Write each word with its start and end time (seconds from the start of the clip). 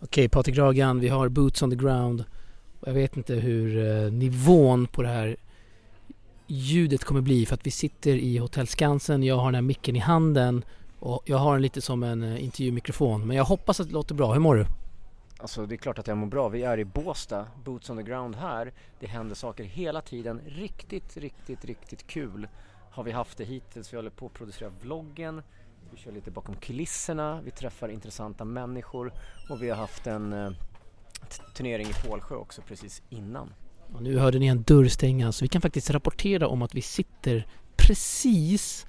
Okej 0.00 0.28
Patrik 0.28 0.58
Ragan, 0.58 1.00
vi 1.00 1.08
har 1.08 1.28
boots 1.28 1.62
on 1.62 1.70
the 1.70 1.76
ground. 1.76 2.24
Jag 2.84 2.92
vet 2.92 3.16
inte 3.16 3.34
hur 3.34 3.86
eh, 4.04 4.12
nivån 4.12 4.86
på 4.86 5.02
det 5.02 5.08
här 5.08 5.36
ljudet 6.46 7.04
kommer 7.04 7.20
bli 7.20 7.46
för 7.46 7.54
att 7.54 7.66
vi 7.66 7.70
sitter 7.70 8.14
i 8.14 8.38
Hotell 8.38 8.66
Skansen, 8.66 9.22
jag 9.22 9.36
har 9.36 9.44
den 9.44 9.54
här 9.54 9.62
micken 9.62 9.96
i 9.96 9.98
handen 9.98 10.64
och 10.98 11.22
jag 11.24 11.36
har 11.36 11.52
den 11.52 11.62
lite 11.62 11.80
som 11.80 12.02
en 12.02 12.22
eh, 12.22 12.44
intervjumikrofon. 12.44 13.26
Men 13.26 13.36
jag 13.36 13.44
hoppas 13.44 13.80
att 13.80 13.86
det 13.86 13.92
låter 13.92 14.14
bra. 14.14 14.32
Hur 14.32 14.40
mår 14.40 14.54
du? 14.54 14.66
Alltså 15.38 15.66
det 15.66 15.74
är 15.74 15.76
klart 15.76 15.98
att 15.98 16.06
jag 16.06 16.16
mår 16.16 16.26
bra. 16.26 16.48
Vi 16.48 16.62
är 16.62 16.78
i 16.78 16.84
Båstad, 16.84 17.46
Boots 17.64 17.90
on 17.90 17.96
the 17.96 18.02
ground 18.02 18.36
här. 18.36 18.72
Det 19.00 19.06
händer 19.06 19.34
saker 19.34 19.64
hela 19.64 20.00
tiden. 20.00 20.40
Riktigt, 20.46 21.16
riktigt, 21.16 21.64
riktigt 21.64 22.06
kul 22.06 22.48
har 22.90 23.02
vi 23.02 23.10
haft 23.10 23.38
det 23.38 23.44
hittills. 23.44 23.92
Vi 23.92 23.96
håller 23.96 24.10
på 24.10 24.26
att 24.26 24.32
producera 24.32 24.70
vloggen. 24.82 25.42
Vi 25.90 25.96
kör 25.96 26.12
lite 26.12 26.30
bakom 26.30 26.56
kulisserna. 26.56 27.40
Vi 27.44 27.50
träffar 27.50 27.88
intressanta 27.88 28.44
människor 28.44 29.12
och 29.50 29.62
vi 29.62 29.70
har 29.70 29.76
haft 29.76 30.06
en 30.06 30.32
eh, 30.32 30.50
turnering 31.54 31.86
i 31.86 32.08
Pålsjö 32.08 32.34
också 32.34 32.62
precis 32.62 33.02
innan. 33.10 33.52
Och 33.92 34.02
nu 34.02 34.18
hörde 34.18 34.38
ni 34.38 34.46
en 34.46 34.62
dörr 34.62 34.88
stängas 34.88 35.36
så 35.36 35.44
vi 35.44 35.48
kan 35.48 35.62
faktiskt 35.62 35.90
rapportera 35.90 36.48
om 36.48 36.62
att 36.62 36.74
vi 36.74 36.82
sitter 36.82 37.46
precis 37.76 38.86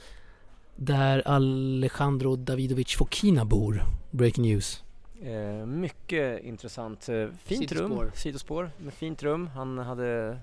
där 0.75 1.27
Alejandro 1.27 2.35
Davidovic 2.35 2.95
Fokina 2.95 3.45
bor. 3.45 3.83
Breaking 4.11 4.43
news. 4.43 4.83
Eh, 5.21 5.66
mycket 5.66 6.43
intressant. 6.43 7.09
Eh, 7.09 7.27
fint 7.43 7.69
Sidospår. 7.69 8.03
rum, 8.03 8.11
sidospår 8.16 8.71
med 8.77 8.93
fint 8.93 9.23
rum. 9.23 9.47
Han 9.47 9.77
hade 9.77 10.38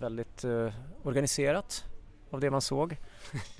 väldigt 0.00 0.44
eh, 0.44 0.72
organiserat 1.02 1.84
av 2.36 2.40
det 2.40 2.50
man 2.50 2.60
såg. 2.60 2.96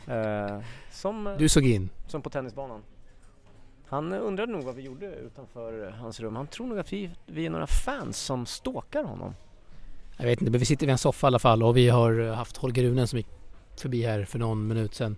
Eh, 0.09 0.59
som, 0.91 1.37
Du 1.39 1.49
såg 1.49 1.65
in. 1.65 1.91
som 2.07 2.23
på 2.23 2.31
tennisbanan. 2.31 2.83
Han 3.89 4.13
eh, 4.13 4.19
undrade 4.23 4.53
nog 4.53 4.63
vad 4.65 4.75
vi 4.75 4.83
gjorde 4.83 5.07
utanför 5.07 5.91
hans 5.91 6.21
rum. 6.21 6.37
Han 6.37 6.47
tror 6.47 6.67
nog 6.67 6.79
att 6.79 6.93
vi, 6.93 7.11
vi 7.27 7.47
är 7.47 7.51
några 7.51 7.67
fans 7.67 8.19
som 8.19 8.47
stalkar 8.47 9.05
honom. 9.05 9.35
Jag 10.17 10.27
vet 10.27 10.41
inte, 10.41 10.51
men 10.51 10.61
vi 10.61 10.67
sitter 10.67 10.87
vid 10.87 10.93
en 10.93 10.99
soffa 10.99 11.27
i 11.27 11.29
alla 11.29 11.39
fall 11.39 11.63
och 11.63 11.77
vi 11.77 11.89
har 11.89 12.21
eh, 12.21 12.35
haft 12.35 12.57
Holger 12.57 12.83
Runen 12.83 13.09
som 13.09 13.17
gick 13.17 13.27
förbi 13.77 14.03
här 14.03 14.25
för 14.25 14.39
någon 14.39 14.67
minut 14.69 14.95
sedan. 14.95 15.17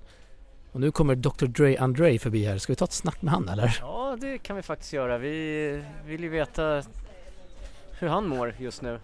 Och 0.72 0.80
nu 0.80 0.90
kommer 0.90 1.14
Dr. 1.14 1.46
Dre 1.46 1.78
André 1.78 2.18
förbi 2.18 2.44
här. 2.44 2.58
Ska 2.58 2.72
vi 2.72 2.76
ta 2.76 2.84
ett 2.84 2.92
snack 2.92 3.22
med 3.22 3.32
han 3.34 3.48
eller? 3.48 3.78
Ja, 3.80 4.16
det 4.20 4.38
kan 4.38 4.56
vi 4.56 4.62
faktiskt 4.62 4.92
göra. 4.92 5.18
Vi 5.18 5.82
vill 6.06 6.22
ju 6.22 6.28
veta 6.28 6.82
hur 7.98 8.08
han 8.08 8.28
mår 8.28 8.54
just 8.58 8.82
nu. 8.82 9.00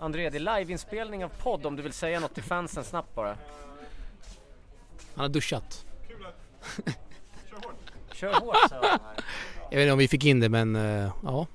André, 0.00 0.30
det 0.30 0.38
är 0.38 0.58
liveinspelning 0.58 1.24
av 1.24 1.28
podd 1.28 1.66
om 1.66 1.76
du 1.76 1.82
vill 1.82 1.92
säga 1.92 2.20
något 2.20 2.34
till 2.34 2.42
fansen 2.42 2.84
snabbt 2.84 3.14
bara. 3.14 3.36
Han 5.14 5.24
har 5.24 5.28
duschat. 5.28 5.86
Kör 8.12 8.32
hårt 8.32 8.56
sa 8.68 8.74
han 8.74 8.84
här. 8.84 9.24
Jag 9.70 9.78
vet 9.78 9.84
inte 9.84 9.92
om 9.92 9.98
vi 9.98 10.08
fick 10.08 10.24
in 10.24 10.40
det 10.40 10.48
men 10.48 10.76
eh, 10.76 11.12
ja. 11.24 11.46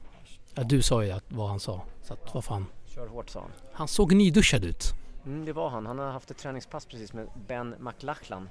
ja 0.55 0.63
du 0.63 0.81
sa 0.81 1.03
ju 1.03 1.19
vad 1.27 1.49
han 1.49 1.59
sa. 1.59 1.81
Så 2.03 2.13
att 2.13 2.33
vad 2.33 2.45
fan. 2.45 2.65
Kör 2.85 3.07
hårt 3.07 3.29
sa 3.29 3.39
han. 3.39 3.51
Han 3.73 3.87
såg 3.87 4.13
nyduschad 4.13 4.65
ut. 4.65 4.93
Mm, 5.25 5.45
det 5.45 5.53
var 5.53 5.69
han. 5.69 5.85
Han 5.85 5.99
har 5.99 6.11
haft 6.11 6.31
ett 6.31 6.37
träningspass 6.37 6.85
precis 6.85 7.13
med 7.13 7.27
Ben 7.47 7.75
McLachlan. 7.79 8.49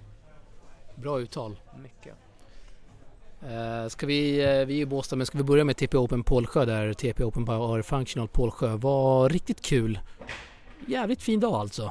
Bra 0.95 1.21
uttal. 1.21 1.61
Mycket. 1.83 2.15
Uh, 3.43 3.89
ska 3.89 4.07
vi, 4.07 4.41
eh, 4.41 4.67
vi 4.67 4.79
är 4.79 4.83
i 4.83 4.87
Båstad 4.87 5.17
men 5.17 5.27
ska 5.27 5.39
vi 5.39 5.45
börja 5.45 5.65
med 5.65 5.77
TP 5.77 5.97
Open 5.97 6.25
Pålsjö 6.25 6.65
där 6.65 6.93
TP 6.93 7.25
Open 7.25 7.45
Power 7.45 7.83
Functional 7.83 8.29
Pålsjö 8.29 8.77
var 8.77 9.29
riktigt 9.29 9.61
kul. 9.61 9.99
Jävligt 10.87 11.23
fin 11.23 11.41
dag 11.41 11.55
alltså. 11.55 11.91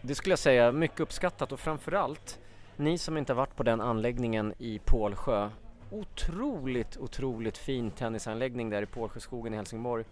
Det 0.00 0.14
skulle 0.14 0.32
jag 0.32 0.38
säga, 0.38 0.72
mycket 0.72 1.00
uppskattat 1.00 1.52
och 1.52 1.60
framförallt 1.60 2.38
ni 2.76 2.98
som 2.98 3.16
inte 3.16 3.32
har 3.32 3.36
varit 3.36 3.56
på 3.56 3.62
den 3.62 3.80
anläggningen 3.80 4.54
i 4.58 4.80
Pålsjö. 4.84 5.50
Otroligt, 5.90 6.96
otroligt 6.96 7.58
fin 7.58 7.90
tennisanläggning 7.90 8.70
där 8.70 8.82
i 8.82 8.86
Pålsjöskogen 8.86 9.54
i 9.54 9.56
Helsingborg. 9.56 10.04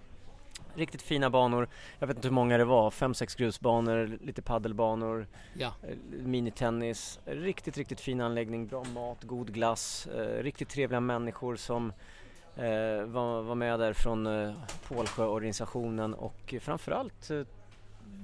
Riktigt 0.75 1.03
fina 1.03 1.31
banor. 1.31 1.69
Jag 1.99 2.07
vet 2.07 2.17
inte 2.17 2.29
hur 2.29 2.35
många 2.35 2.59
det 2.59 2.65
var, 2.65 2.91
fem 2.91 3.15
sex 3.15 3.35
grusbanor, 3.35 4.19
lite 4.21 4.43
paddelbanor, 4.43 5.27
Ja. 5.55 5.73
eh, 5.83 5.97
minitennis. 6.09 7.19
Riktigt, 7.25 7.77
riktigt 7.77 8.01
fin 8.01 8.21
anläggning, 8.21 8.67
bra 8.67 8.85
mat, 8.85 9.25
god 9.25 9.53
glass, 9.53 10.07
eh, 10.07 10.43
riktigt 10.43 10.69
trevliga 10.69 11.01
människor 11.01 11.57
som 11.57 11.93
eh, 12.57 13.05
var, 13.07 13.43
var 13.43 13.55
med 13.55 13.81
där 13.81 13.93
från 13.93 14.27
eh, 14.27 14.53
Pålsjöorganisationen 14.89 16.15
och 16.15 16.55
framförallt 16.61 17.31
eh, 17.31 17.43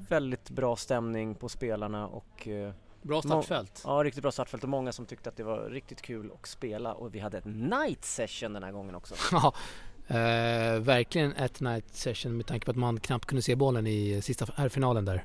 väldigt 0.08 0.50
bra 0.50 0.76
stämning 0.76 1.34
på 1.34 1.48
spelarna 1.48 2.06
och 2.08 2.48
eh, 2.48 2.72
Bra 3.02 3.22
startfält. 3.22 3.82
ja, 3.84 3.90
riktigt 4.04 4.22
bra 4.22 4.32
startfält 4.32 4.62
och 4.62 4.68
många 4.68 4.92
som 4.92 5.06
tyckte 5.06 5.28
att 5.28 5.36
det 5.36 5.42
var 5.44 5.70
riktigt 5.70 6.02
kul 6.02 6.30
att 6.40 6.46
spela 6.48 6.92
och 6.94 7.14
vi 7.14 7.18
hade 7.18 7.38
ett 7.38 7.44
night 7.44 8.04
session 8.04 8.52
den 8.52 8.62
här 8.62 8.72
gången 8.72 8.94
också. 8.94 9.14
Ja, 9.32 9.54
eh, 10.08 10.80
verkligen 10.80 11.32
ett 11.32 11.60
night 11.60 11.84
session 11.94 12.36
med 12.36 12.46
tanke 12.46 12.64
på 12.64 12.70
att 12.70 12.76
man 12.76 13.00
knappt 13.00 13.26
kunde 13.26 13.42
se 13.42 13.54
bollen 13.56 13.86
i 13.86 14.20
sista 14.22 14.46
här 14.56 14.68
finalen 14.68 15.04
där. 15.04 15.24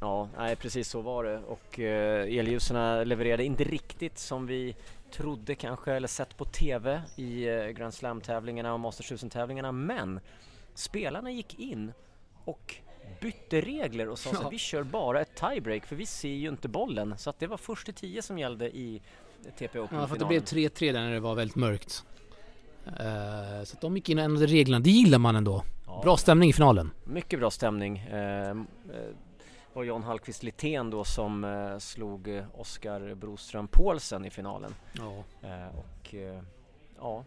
Ja, 0.00 0.28
nej, 0.38 0.56
precis 0.56 0.88
så 0.88 1.00
var 1.00 1.24
det 1.24 1.38
och 1.38 1.78
eh, 1.80 2.38
elljusen 2.38 3.08
levererade 3.08 3.44
inte 3.44 3.64
riktigt 3.64 4.18
som 4.18 4.46
vi 4.46 4.76
trodde 5.10 5.54
kanske 5.54 5.92
eller 5.92 6.08
sett 6.08 6.36
på 6.36 6.44
TV 6.44 7.02
i 7.16 7.48
eh, 7.48 7.66
Grand 7.66 7.94
Slam-tävlingarna 7.94 8.72
och 8.74 8.80
Masters 8.80 9.12
1000-tävlingarna 9.12 9.72
men 9.72 10.20
spelarna 10.74 11.30
gick 11.30 11.58
in 11.58 11.92
och 12.44 12.74
bytte 13.20 13.60
regler 13.60 14.08
och 14.08 14.18
sa 14.18 14.30
Ja. 14.42 14.48
vi 14.48 14.58
kör 14.58 14.82
bara 14.82 15.20
ett 15.20 15.34
tiebreak 15.34 15.86
för 15.86 15.96
vi 15.96 16.06
ser 16.06 16.28
ju 16.28 16.48
inte 16.48 16.68
bollen 16.68 17.14
så 17.18 17.30
att 17.30 17.38
det 17.38 17.46
var 17.46 17.56
först 17.56 17.84
till 17.84 17.94
10 17.94 18.22
som 18.22 18.38
gällde 18.38 18.76
i 18.76 19.02
TP 19.58 19.64
Ja, 19.64 19.68
för 19.70 19.82
att 19.84 19.90
det 19.90 19.98
Open-finalen. 19.98 20.28
blev 20.28 20.42
3-3 20.44 20.92
där 20.92 21.00
när 21.00 21.12
det 21.12 21.20
var 21.20 21.34
väldigt 21.34 21.56
mörkt. 21.56 22.04
Eh, 22.86 23.64
så 23.64 23.76
att 23.76 23.80
de 23.80 23.96
gick 23.96 24.08
in 24.08 24.18
och 24.18 24.24
ändrade 24.24 24.46
reglerna. 24.46 24.80
Det 24.80 24.90
gillar 24.90 25.18
man 25.18 25.36
ändå. 25.36 25.64
Ja. 25.86 26.00
Bra 26.02 26.16
stämning 26.16 26.50
i 26.50 26.52
finalen. 26.52 26.90
Mycket 27.04 27.38
bra 27.38 27.50
stämning. 27.50 27.98
Eh, 27.98 28.50
eh, 28.50 28.56
var 29.72 29.84
John 29.84 30.02
Hallqvist 30.02 30.42
Littén 30.42 30.90
då 30.90 31.04
som 31.04 31.44
eh, 31.44 31.78
slog 31.78 32.28
eh, 32.28 32.44
Oskar 32.54 33.14
Broström 33.14 33.68
Paulsen 33.68 34.24
i 34.24 34.30
finalen. 34.30 34.74
Ja. 34.92 35.24
Eh, 35.48 35.78
och 35.78 36.14
eh, 36.14 36.42
ja, 36.98 37.24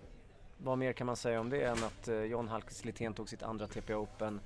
vad 0.57 0.77
mer 0.77 0.93
kan 0.93 1.07
man 1.07 1.15
säga 1.15 1.39
om 1.39 1.49
det 1.49 1.61
än 1.61 1.83
att 1.83 2.07
eh, 2.07 2.15
John 2.15 2.47
Hallqvist 2.47 2.85
Littén 2.85 3.13
tog 3.13 3.29
sitt 3.29 3.43
andra 3.43 3.67
TP 3.67 3.95
Open. 3.95 4.39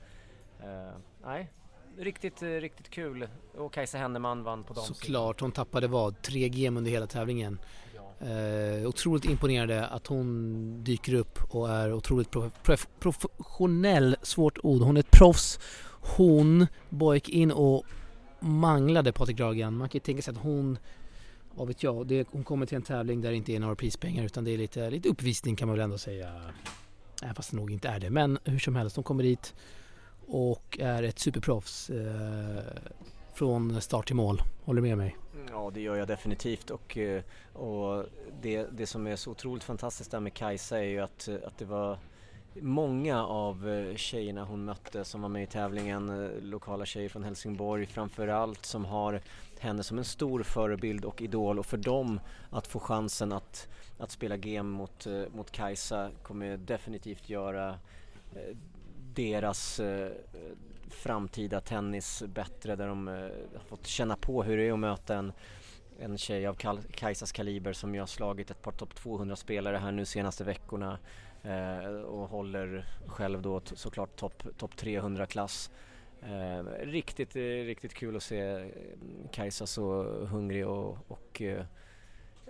Eh, 0.60 0.98
nej, 1.26 1.50
riktigt, 1.98 2.42
eh, 2.42 2.48
riktigt 2.48 2.90
kul. 2.90 3.28
Och 3.58 3.74
Kajsa 3.74 3.98
Henneman 3.98 4.44
vann 4.44 4.64
på 4.64 4.74
damsidan. 4.74 4.96
Såklart, 4.96 5.42
hon 5.42 5.52
tappade 5.52 5.88
vad? 5.88 6.22
3 6.22 6.48
gem 6.48 6.78
under 6.78 6.92
hela 6.92 7.08
tävlingen. 7.08 7.60
Eh, 8.22 8.88
otroligt 8.88 9.26
imponerande 9.26 9.86
att 9.86 10.08
hon 10.08 10.84
dyker 10.84 11.14
upp 11.14 11.40
och 11.50 11.70
är 11.70 11.94
otroligt 11.94 12.30
prof- 12.32 12.52
prof- 12.64 12.88
professionell, 13.00 14.16
svårt 14.22 14.58
ord. 14.64 14.82
Hon 14.82 14.98
är 14.98 15.00
ett 15.00 15.12
proffs. 15.12 15.60
Hon 16.02 16.68
bara 16.90 17.16
gick 17.16 17.30
in 17.30 17.52
och 17.52 17.84
manglade 18.40 19.12
Patrik 19.12 19.38
Dragan. 19.38 19.78
Man 19.78 19.90
kan 19.90 19.98
ju 19.98 20.00
tänka 20.00 20.22
sig 20.22 20.32
att 20.32 20.38
hon, 20.38 20.78
vad 21.56 21.68
vet 21.68 21.84
jag, 21.84 22.08
det, 22.08 22.28
hon 22.32 22.44
kommer 22.44 22.66
till 22.66 22.76
en 22.76 22.82
tävling 22.82 23.22
där 23.22 23.30
det 23.30 23.36
inte 23.36 23.52
är 23.54 23.60
några 23.60 23.76
prispengar 23.76 24.24
utan 24.24 24.44
det 24.44 24.52
är 24.52 24.58
lite, 24.58 24.90
lite 24.90 25.10
uppvisning 25.10 25.56
kan 25.56 25.68
man 25.68 25.78
väl 25.78 25.84
ändå 25.84 25.98
säga. 25.98 26.42
Även 27.24 27.36
fast 27.36 27.52
det 27.52 27.58
nog 27.58 27.72
inte 27.72 27.88
är 27.88 28.00
det. 28.00 28.10
Men 28.10 28.40
hur 28.44 28.60
som 28.60 28.76
helst, 28.76 28.96
hon 28.96 29.04
kommer 29.04 29.24
dit 29.24 29.54
och 30.28 30.78
är 30.82 31.04
ett 31.04 31.20
superproffs 31.20 31.90
eh, 31.90 32.64
från 33.34 33.82
start 33.82 34.08
till 34.08 34.16
mål. 34.16 34.42
Håller 34.64 34.82
med 34.82 34.98
mig? 34.98 35.18
Ja, 35.70 35.74
det 35.74 35.82
gör 35.82 35.96
jag 35.96 36.08
definitivt. 36.08 36.70
Och, 36.70 36.98
eh, 36.98 37.24
och 37.54 38.06
det, 38.42 38.68
det 38.72 38.88
som 38.88 39.08
är 39.08 39.16
så 39.16 39.32
otroligt 39.32 39.64
fantastiskt 39.64 40.12
där 40.12 40.20
med 40.20 40.34
Kajsa 40.34 40.80
är 40.80 40.84
ju 40.84 41.00
att, 41.00 41.30
att 41.46 41.58
det 41.58 41.66
var 41.66 41.98
många 42.54 43.26
av 43.26 43.70
eh, 43.70 43.96
tjejerna 43.96 44.44
hon 44.44 44.66
mötte 44.66 45.06
som 45.06 45.22
var 45.22 45.30
med 45.30 45.44
i 45.44 45.48
tävlingen, 45.48 46.10
eh, 46.10 46.42
lokala 46.42 46.86
tjejer 46.86 47.10
från 47.10 47.24
Helsingborg 47.24 47.86
framförallt 47.86 48.66
som 48.66 48.86
har 48.86 49.22
henne 49.60 49.84
som 49.84 49.98
en 49.98 50.06
stor 50.06 50.44
förebild 50.44 51.06
och 51.06 51.22
idol. 51.22 51.60
Och 51.60 51.66
för 51.66 51.78
dem 51.78 52.20
att 52.50 52.68
få 52.68 52.80
chansen 52.80 53.32
att, 53.32 53.68
att 53.98 54.12
spela 54.12 54.38
game 54.38 54.70
mot, 54.78 55.08
mot 55.36 55.52
Kajsa 55.52 56.10
kommer 56.24 56.58
definitivt 56.58 57.30
göra 57.30 57.80
deras 59.14 59.82
framtida 60.90 61.62
tennis 61.62 62.24
bättre 62.28 62.76
där 62.76 62.88
de 62.88 63.08
eh, 63.08 63.14
har 63.54 63.64
fått 63.68 63.88
känna 63.88 64.16
på 64.16 64.44
hur 64.44 64.58
det 64.58 64.64
är 64.64 64.74
att 64.74 64.80
möta 64.80 65.16
en, 65.16 65.34
en 66.00 66.18
tjej 66.18 66.48
av 66.48 66.54
Kajsas 66.92 67.32
kaliber 67.32 67.74
som 67.74 67.94
ju 67.96 68.00
har 68.00 68.08
slagit 68.08 68.52
ett 68.52 68.62
par 68.62 68.72
topp 68.72 68.96
200 68.96 69.36
spelare 69.36 69.78
här 69.78 69.92
nu 69.92 70.06
senaste 70.06 70.44
veckorna 70.44 71.00
eh, 71.44 71.86
och 71.86 72.30
håller 72.30 72.86
själv 73.08 73.42
då 73.42 73.62
såklart 73.66 74.16
topp 74.16 74.44
top 74.58 74.78
300 74.78 75.26
klass. 75.26 75.72
Eh, 76.22 76.64
riktigt, 76.86 77.36
eh, 77.36 77.42
riktigt 77.42 77.94
kul 77.94 78.16
att 78.16 78.24
se 78.24 78.72
Kajsa 79.32 79.68
så 79.68 80.04
hungrig 80.04 80.68
och, 80.68 80.98
och 81.08 81.42
eh, 81.42 81.66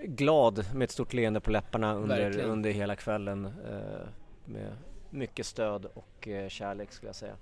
glad 0.03 0.75
med 0.75 0.85
ett 0.85 0.91
stort 0.91 1.13
leende 1.13 1.39
på 1.39 1.51
läpparna 1.51 1.93
under, 1.93 2.21
Verkligen. 2.21 2.49
under 2.49 2.71
hela 2.71 2.95
kvällen 2.95 3.45
eh, 3.45 4.07
med 4.45 4.71
mycket 5.09 5.45
stöd 5.45 5.85
och 5.85 6.27
kärlek 6.49 6.91
skulle 6.91 7.09
jag 7.09 7.15
säga. 7.15 7.35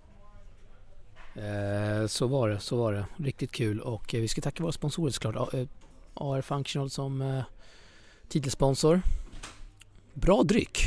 Eh, 1.37 2.07
så 2.07 2.27
var 2.27 2.49
det, 2.49 2.59
så 2.59 2.77
var 2.77 2.93
det. 2.93 3.05
Riktigt 3.17 3.51
kul 3.51 3.79
och 3.81 4.15
eh, 4.15 4.21
vi 4.21 4.27
ska 4.27 4.41
tacka 4.41 4.63
våra 4.63 4.71
sponsorer 4.71 5.11
såklart. 5.11 5.35
A- 5.35 5.57
eh, 5.57 5.67
AR 6.13 6.41
Functional 6.41 6.89
som 6.89 7.43
titelsponsor. 8.27 9.01
Bra 10.13 10.43
dryck. 10.43 10.79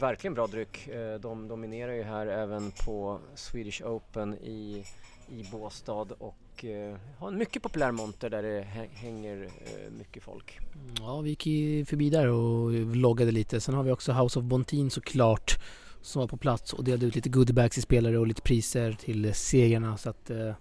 verkligen 0.00 0.34
bra 0.34 0.46
dryck. 0.46 0.88
De 1.20 1.48
dominerar 1.48 1.92
ju 1.92 2.02
här 2.02 2.26
även 2.26 2.70
på 2.84 3.18
Swedish 3.34 3.82
Open 3.82 4.34
i, 4.34 4.84
i 5.28 5.44
Båstad 5.52 6.06
och 6.18 6.64
har 7.18 7.28
en 7.28 7.38
mycket 7.38 7.62
populär 7.62 7.90
monter 7.92 8.30
där 8.30 8.42
det 8.42 8.60
hänger 8.94 9.48
mycket 9.98 10.22
folk. 10.22 10.58
Ja, 10.98 11.20
vi 11.20 11.30
gick 11.30 11.42
förbi 11.88 12.10
där 12.10 12.26
och 12.26 12.72
vloggade 12.74 13.30
lite. 13.30 13.60
Sen 13.60 13.74
har 13.74 13.82
vi 13.82 13.90
också 13.92 14.12
House 14.12 14.38
of 14.38 14.44
Bontin 14.44 14.90
såklart 14.90 15.58
som 16.02 16.20
var 16.20 16.28
på 16.28 16.36
plats 16.36 16.72
och 16.72 16.84
delade 16.84 17.06
ut 17.06 17.14
lite 17.14 17.28
goodiebags 17.28 17.74
till 17.74 17.82
spelare 17.82 18.18
och 18.18 18.26
lite 18.26 18.42
priser 18.42 18.92
till 18.92 19.34
segrarna. 19.34 19.96
Så 19.96 20.10
att, 20.10 20.30
eh, 20.30 20.52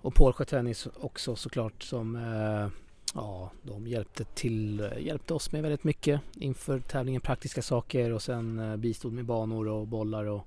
och 0.00 0.14
Porsche 0.14 0.44
Tennis 0.44 0.88
också 1.00 1.36
såklart 1.36 1.82
som 1.82 2.16
eh, 2.16 2.68
Ja, 3.16 3.50
de 3.62 3.86
hjälpte, 3.86 4.24
till, 4.24 4.90
hjälpte 4.98 5.34
oss 5.34 5.52
med 5.52 5.62
väldigt 5.62 5.84
mycket 5.84 6.20
inför 6.34 6.80
tävlingen, 6.80 7.20
praktiska 7.20 7.62
saker 7.62 8.12
och 8.12 8.22
sen 8.22 8.58
eh, 8.58 8.76
bistod 8.76 9.12
med 9.12 9.24
banor 9.24 9.68
och 9.68 9.86
bollar 9.86 10.24
och 10.24 10.46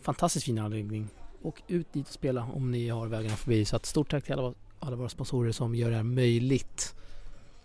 fantastiskt 0.00 0.46
fin 0.46 0.58
anläggning. 0.58 1.08
Och 1.42 1.62
ut 1.68 1.92
dit 1.92 2.06
och 2.06 2.12
spela 2.12 2.48
om 2.54 2.70
ni 2.70 2.88
har 2.88 3.06
vägarna 3.06 3.36
förbi. 3.36 3.64
Så 3.64 3.76
att 3.76 3.86
stort 3.86 4.10
tack 4.10 4.24
till 4.24 4.32
alla, 4.32 4.54
alla 4.78 4.96
våra 4.96 5.08
sponsorer 5.08 5.52
som 5.52 5.74
gör 5.74 5.90
det 5.90 5.96
här 5.96 6.02
möjligt. 6.02 6.94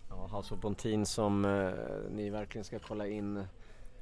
Ja, 0.10 0.38
House 0.38 0.54
of 0.54 0.62
Bontin 0.62 1.06
som 1.06 1.46
eh, 1.46 1.72
ni 2.12 2.30
verkligen 2.30 2.66
ska 2.66 2.80
kolla 2.80 3.08
in. 3.08 3.44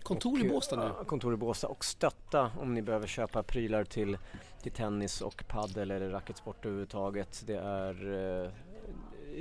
Kontor 0.07 0.39
och, 0.39 0.45
i 0.45 0.49
Båstad 0.49 0.75
nu? 0.75 1.05
Kontor 1.05 1.33
i 1.33 1.37
Båstad 1.37 1.67
och 1.67 1.85
stötta 1.85 2.51
om 2.59 2.73
ni 2.73 2.81
behöver 2.81 3.07
köpa 3.07 3.43
prylar 3.43 3.83
till, 3.83 4.17
till 4.61 4.71
tennis 4.71 5.21
och 5.21 5.43
paddel 5.47 5.91
eller 5.91 6.09
racketsport 6.09 6.65
överhuvudtaget. 6.65 7.43
Det 7.47 7.57
är 7.57 8.13
eh, 8.43 8.49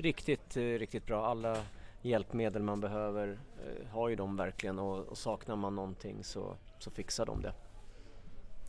riktigt, 0.02 0.56
eh, 0.56 0.60
riktigt 0.60 1.06
bra. 1.06 1.26
Alla 1.26 1.56
hjälpmedel 2.02 2.62
man 2.62 2.80
behöver 2.80 3.38
eh, 3.66 3.88
har 3.92 4.08
ju 4.08 4.16
de 4.16 4.36
verkligen 4.36 4.78
och, 4.78 5.04
och 5.04 5.18
saknar 5.18 5.56
man 5.56 5.74
någonting 5.74 6.24
så, 6.24 6.56
så 6.78 6.90
fixar 6.90 7.26
de 7.26 7.42
det. 7.42 7.52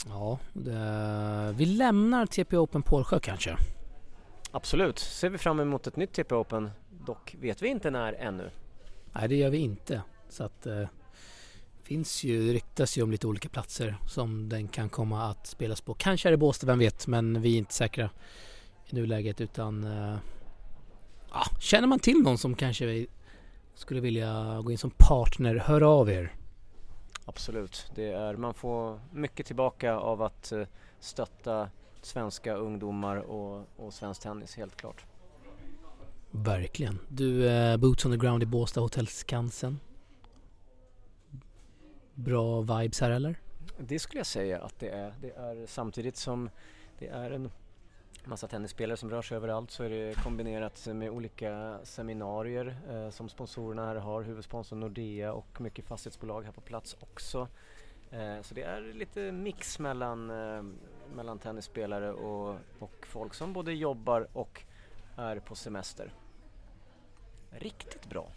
Ja, 0.07 0.39
det, 0.53 1.53
vi 1.57 1.65
lämnar 1.65 2.25
TP 2.25 2.57
Open 2.57 2.81
Pålsjö 2.81 3.19
kanske? 3.19 3.57
Absolut, 4.51 4.99
ser 4.99 5.29
vi 5.29 5.37
fram 5.37 5.59
emot 5.59 5.87
ett 5.87 5.95
nytt 5.95 6.13
TP 6.13 6.35
Open. 6.35 6.71
Dock 6.89 7.35
vet 7.39 7.61
vi 7.61 7.67
inte 7.67 7.91
när 7.91 8.13
ännu. 8.13 8.49
Nej, 9.13 9.27
det 9.27 9.35
gör 9.35 9.49
vi 9.49 9.57
inte. 9.57 10.01
Så 10.29 10.43
att 10.43 10.65
eh, 10.65 10.87
finns 11.87 12.23
ju, 12.23 12.53
ryktas 12.53 12.97
ju 12.97 13.03
om 13.03 13.11
lite 13.11 13.27
olika 13.27 13.49
platser 13.49 13.97
som 14.07 14.49
den 14.49 14.67
kan 14.67 14.89
komma 14.89 15.23
att 15.23 15.47
spelas 15.47 15.81
på. 15.81 15.93
Kanske 15.93 16.29
är 16.29 16.31
det 16.31 16.37
Båstad, 16.37 16.67
vem 16.67 16.79
vet, 16.79 17.07
men 17.07 17.41
vi 17.41 17.53
är 17.53 17.57
inte 17.57 17.73
säkra 17.73 18.09
i 18.85 18.95
nuläget 18.95 19.41
utan 19.41 19.83
ja, 21.31 21.43
känner 21.59 21.87
man 21.87 21.99
till 21.99 22.17
någon 22.17 22.37
som 22.37 22.55
kanske 22.55 23.05
skulle 23.75 24.01
vilja 24.01 24.61
gå 24.63 24.71
in 24.71 24.77
som 24.77 24.91
partner, 24.97 25.55
hör 25.55 25.81
av 25.81 26.09
er. 26.09 26.33
Absolut, 27.25 27.91
det 27.95 28.11
är, 28.11 28.35
man 28.35 28.53
får 28.53 28.99
mycket 29.11 29.45
tillbaka 29.45 29.95
av 29.95 30.21
att 30.21 30.51
eh, 30.51 30.63
stötta 30.99 31.69
svenska 32.01 32.55
ungdomar 32.55 33.15
och, 33.15 33.67
och 33.75 33.93
svensk 33.93 34.21
tennis 34.21 34.55
helt 34.55 34.75
klart. 34.75 35.05
Verkligen. 36.31 36.99
Du, 37.07 37.49
eh, 37.49 37.77
Boots 37.77 38.05
on 38.05 38.11
the 38.11 38.17
ground 38.17 38.43
i 38.43 38.45
Båstad, 38.45 38.81
Hotell 38.81 39.07
Skansen. 39.07 39.79
Bra 42.17 42.61
vibes 42.61 43.01
här 43.01 43.11
eller? 43.11 43.35
Det 43.77 43.99
skulle 43.99 44.19
jag 44.19 44.27
säga 44.27 44.61
att 44.61 44.79
det 44.79 44.89
är. 44.89 45.13
Det 45.21 45.31
är 45.31 45.65
samtidigt 45.65 46.15
som 46.15 46.49
det 46.99 47.07
är 47.07 47.31
en 47.31 47.51
massa 48.25 48.47
tennisspelare 48.47 48.97
som 48.97 49.09
rör 49.09 49.21
sig 49.21 49.37
överallt 49.37 49.71
så 49.71 49.83
är 49.83 49.89
det 49.89 50.15
kombinerat 50.23 50.87
med 50.87 51.09
olika 51.09 51.79
seminarier 51.83 52.77
eh, 52.89 53.09
som 53.09 53.29
sponsorerna 53.29 53.85
här 53.85 53.95
har, 53.95 54.23
huvudsponsorn 54.23 54.79
Nordea 54.79 55.33
och 55.33 55.61
mycket 55.61 55.85
fastighetsbolag 55.85 56.41
här 56.41 56.51
på 56.51 56.61
plats 56.61 56.97
också. 56.99 57.47
Eh, 58.11 58.41
så 58.41 58.53
det 58.55 58.61
är 58.61 58.93
lite 58.93 59.31
mix 59.31 59.79
mellan, 59.79 60.29
eh, 60.29 60.63
mellan 61.15 61.39
tennisspelare 61.39 62.13
och, 62.13 62.55
och 62.79 63.05
folk 63.07 63.33
som 63.33 63.53
både 63.53 63.73
jobbar 63.73 64.27
och 64.33 64.63
är 65.15 65.39
på 65.39 65.55
semester. 65.55 66.13
Riktigt 67.49 68.09
bra. 68.09 68.31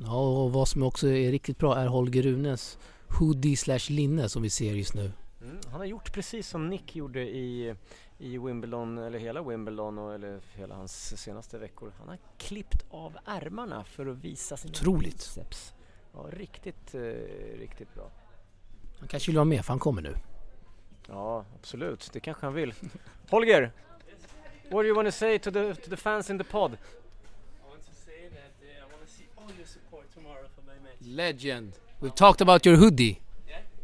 Ja, 0.00 0.42
och 0.42 0.52
vad 0.52 0.68
som 0.68 0.82
också 0.82 1.08
är 1.08 1.30
riktigt 1.30 1.58
bra 1.58 1.76
är 1.76 1.86
Holger 1.86 2.22
Runes 2.22 2.78
hoodie 3.18 3.56
slash 3.56 3.90
linne 3.90 4.28
som 4.28 4.42
vi 4.42 4.50
ser 4.50 4.74
just 4.74 4.94
nu. 4.94 5.12
Mm, 5.42 5.58
han 5.70 5.80
har 5.80 5.84
gjort 5.84 6.12
precis 6.12 6.48
som 6.48 6.68
Nick 6.68 6.96
gjorde 6.96 7.20
i 7.20 7.74
i 8.18 8.38
Wimbledon, 8.38 8.98
eller 8.98 9.18
hela 9.18 9.42
Wimbledon 9.42 9.98
och 9.98 10.14
eller 10.14 10.40
hela 10.54 10.74
hans 10.74 11.22
senaste 11.22 11.58
veckor. 11.58 11.92
Han 11.98 12.08
har 12.08 12.18
klippt 12.38 12.84
av 12.90 13.16
ärmarna 13.24 13.84
för 13.84 14.06
att 14.06 14.16
visa 14.16 14.56
sin 14.56 14.70
Otroligt! 14.70 15.14
Biceps. 15.14 15.74
Ja, 16.12 16.26
riktigt, 16.32 16.94
eh, 16.94 17.00
riktigt 17.58 17.94
bra. 17.94 18.10
Han 18.98 19.08
kanske 19.08 19.30
vill 19.30 19.36
vara 19.36 19.44
med 19.44 19.64
för 19.64 19.72
han 19.72 19.78
kommer 19.78 20.02
nu. 20.02 20.16
Ja, 21.08 21.44
absolut. 21.60 22.10
Det 22.12 22.20
kanske 22.20 22.46
han 22.46 22.54
vill. 22.54 22.74
Holger! 23.30 23.72
What 24.70 24.82
do 24.82 24.84
you 24.84 24.96
want 24.96 25.08
to 25.08 25.12
say 25.12 25.38
to 25.38 25.50
the, 25.50 25.74
to 25.74 25.90
the 25.90 25.96
fans 25.96 26.30
in 26.30 26.38
the 26.38 26.44
pod? 26.44 26.76
Legend! 30.98 31.72
We've 32.04 32.14
talked 32.14 32.42
about 32.42 32.66
your 32.66 32.76
hoodie. 32.76 33.18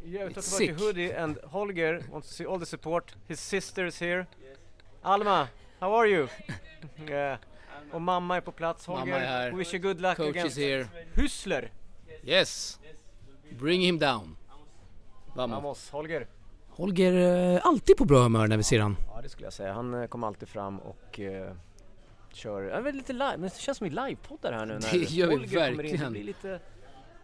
Yeah, 0.05 0.27
we 0.27 0.35
talked 0.35 0.49
about 0.49 0.61
your 0.61 0.75
hoodie 0.75 1.11
and 1.11 1.39
Holger 1.53 2.03
wants 2.13 2.29
to 2.29 2.35
see 2.35 2.45
all 2.45 2.59
the 2.59 2.67
support. 2.67 3.15
His 3.29 3.41
sister 3.41 3.87
is 3.87 3.99
here. 3.99 4.27
Yes. 4.43 4.59
Alma, 5.03 5.49
how 5.81 5.95
are 5.95 6.07
you? 6.07 6.29
yeah. 7.09 7.39
Och 7.93 8.03
mamma 8.03 8.37
är 8.37 8.41
på 8.41 8.53
plats. 8.53 8.87
Holger, 8.87 9.19
här. 9.19 9.53
wish 9.53 9.75
you 9.75 9.83
good 9.83 10.01
luck 10.01 10.17
Coach 10.17 10.29
against 10.29 10.59
is 10.59 10.65
here. 10.65 10.89
Hüssler. 11.15 11.69
Yes. 12.23 12.79
Bring 13.59 13.81
him 13.81 13.99
down. 13.99 14.37
Vamos. 15.35 15.63
Vamos, 15.63 15.91
Holger. 15.91 16.27
Holger 16.69 17.13
uh, 17.13 17.67
alltid 17.67 17.97
på 17.97 18.05
bra 18.05 18.23
humör 18.23 18.47
när 18.47 18.57
vi 18.57 18.63
ser 18.63 18.81
han. 18.81 18.97
Ja, 19.15 19.21
det 19.23 19.29
skulle 19.29 19.47
jag 19.47 19.53
säga. 19.53 19.73
Han 19.73 19.95
uh, 19.95 20.07
kommer 20.07 20.27
alltid 20.27 20.49
fram 20.49 20.79
och 20.79 21.19
uh, 21.19 21.53
kör, 22.33 22.63
ja, 22.63 22.81
lite 22.81 23.13
live, 23.13 23.37
men 23.37 23.43
det 23.43 23.61
känns 23.61 23.79
som 23.79 23.85
vi 23.85 23.91
livepoddar 23.91 24.53
här 24.53 24.67
nu 24.67 24.73
när 24.73 24.93
det 24.93 25.11
gör 25.11 25.27
vi 25.29 25.35
Holger 25.35 25.59
verkligen. 25.59 25.77
kommer 25.77 25.85
in. 25.85 26.01
Det 26.01 26.11
blir 26.11 26.25
lite 26.25 26.61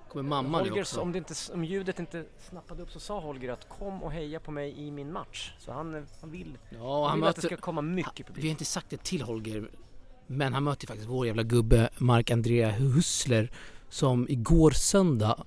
Kommer 0.09 0.23
mamma 0.23 0.59
Holger, 0.59 0.75
nu 0.75 0.81
också? 0.81 1.01
Om, 1.01 1.13
det 1.13 1.19
inte, 1.19 1.35
om 1.55 1.65
ljudet 1.65 1.99
inte 1.99 2.25
snappade 2.51 2.83
upp 2.83 2.91
så 2.91 3.01
sa 3.01 3.21
Holger 3.21 3.53
att 3.53 3.69
kom 3.69 4.03
och 4.03 4.13
heja 4.13 4.41
på 4.41 4.51
mig 4.51 4.75
i 4.79 4.91
min 4.91 5.13
match. 5.13 5.53
Så 5.59 5.73
han, 5.73 6.07
han 6.21 6.31
vill, 6.31 6.59
ja, 6.71 7.03
han, 7.03 7.11
han 7.11 7.21
vill 7.21 7.29
att 7.29 7.37
det 7.37 7.43
ska 7.43 7.57
komma 7.57 7.81
mycket 7.83 8.27
publik. 8.27 8.45
Vi 8.45 8.49
har 8.49 8.51
inte 8.51 8.65
sagt 8.65 8.91
det 8.91 9.03
till 9.03 9.23
Holger, 9.23 9.71
men 10.27 10.55
han 10.55 10.65
möter 10.65 10.87
faktiskt 10.87 11.09
vår 11.09 11.27
jävla 11.27 11.43
gubbe 11.43 11.89
Mark-Andrea 11.99 12.71
Hussler 12.71 13.51
som 13.89 14.27
igår 14.29 14.71
söndag 14.71 15.45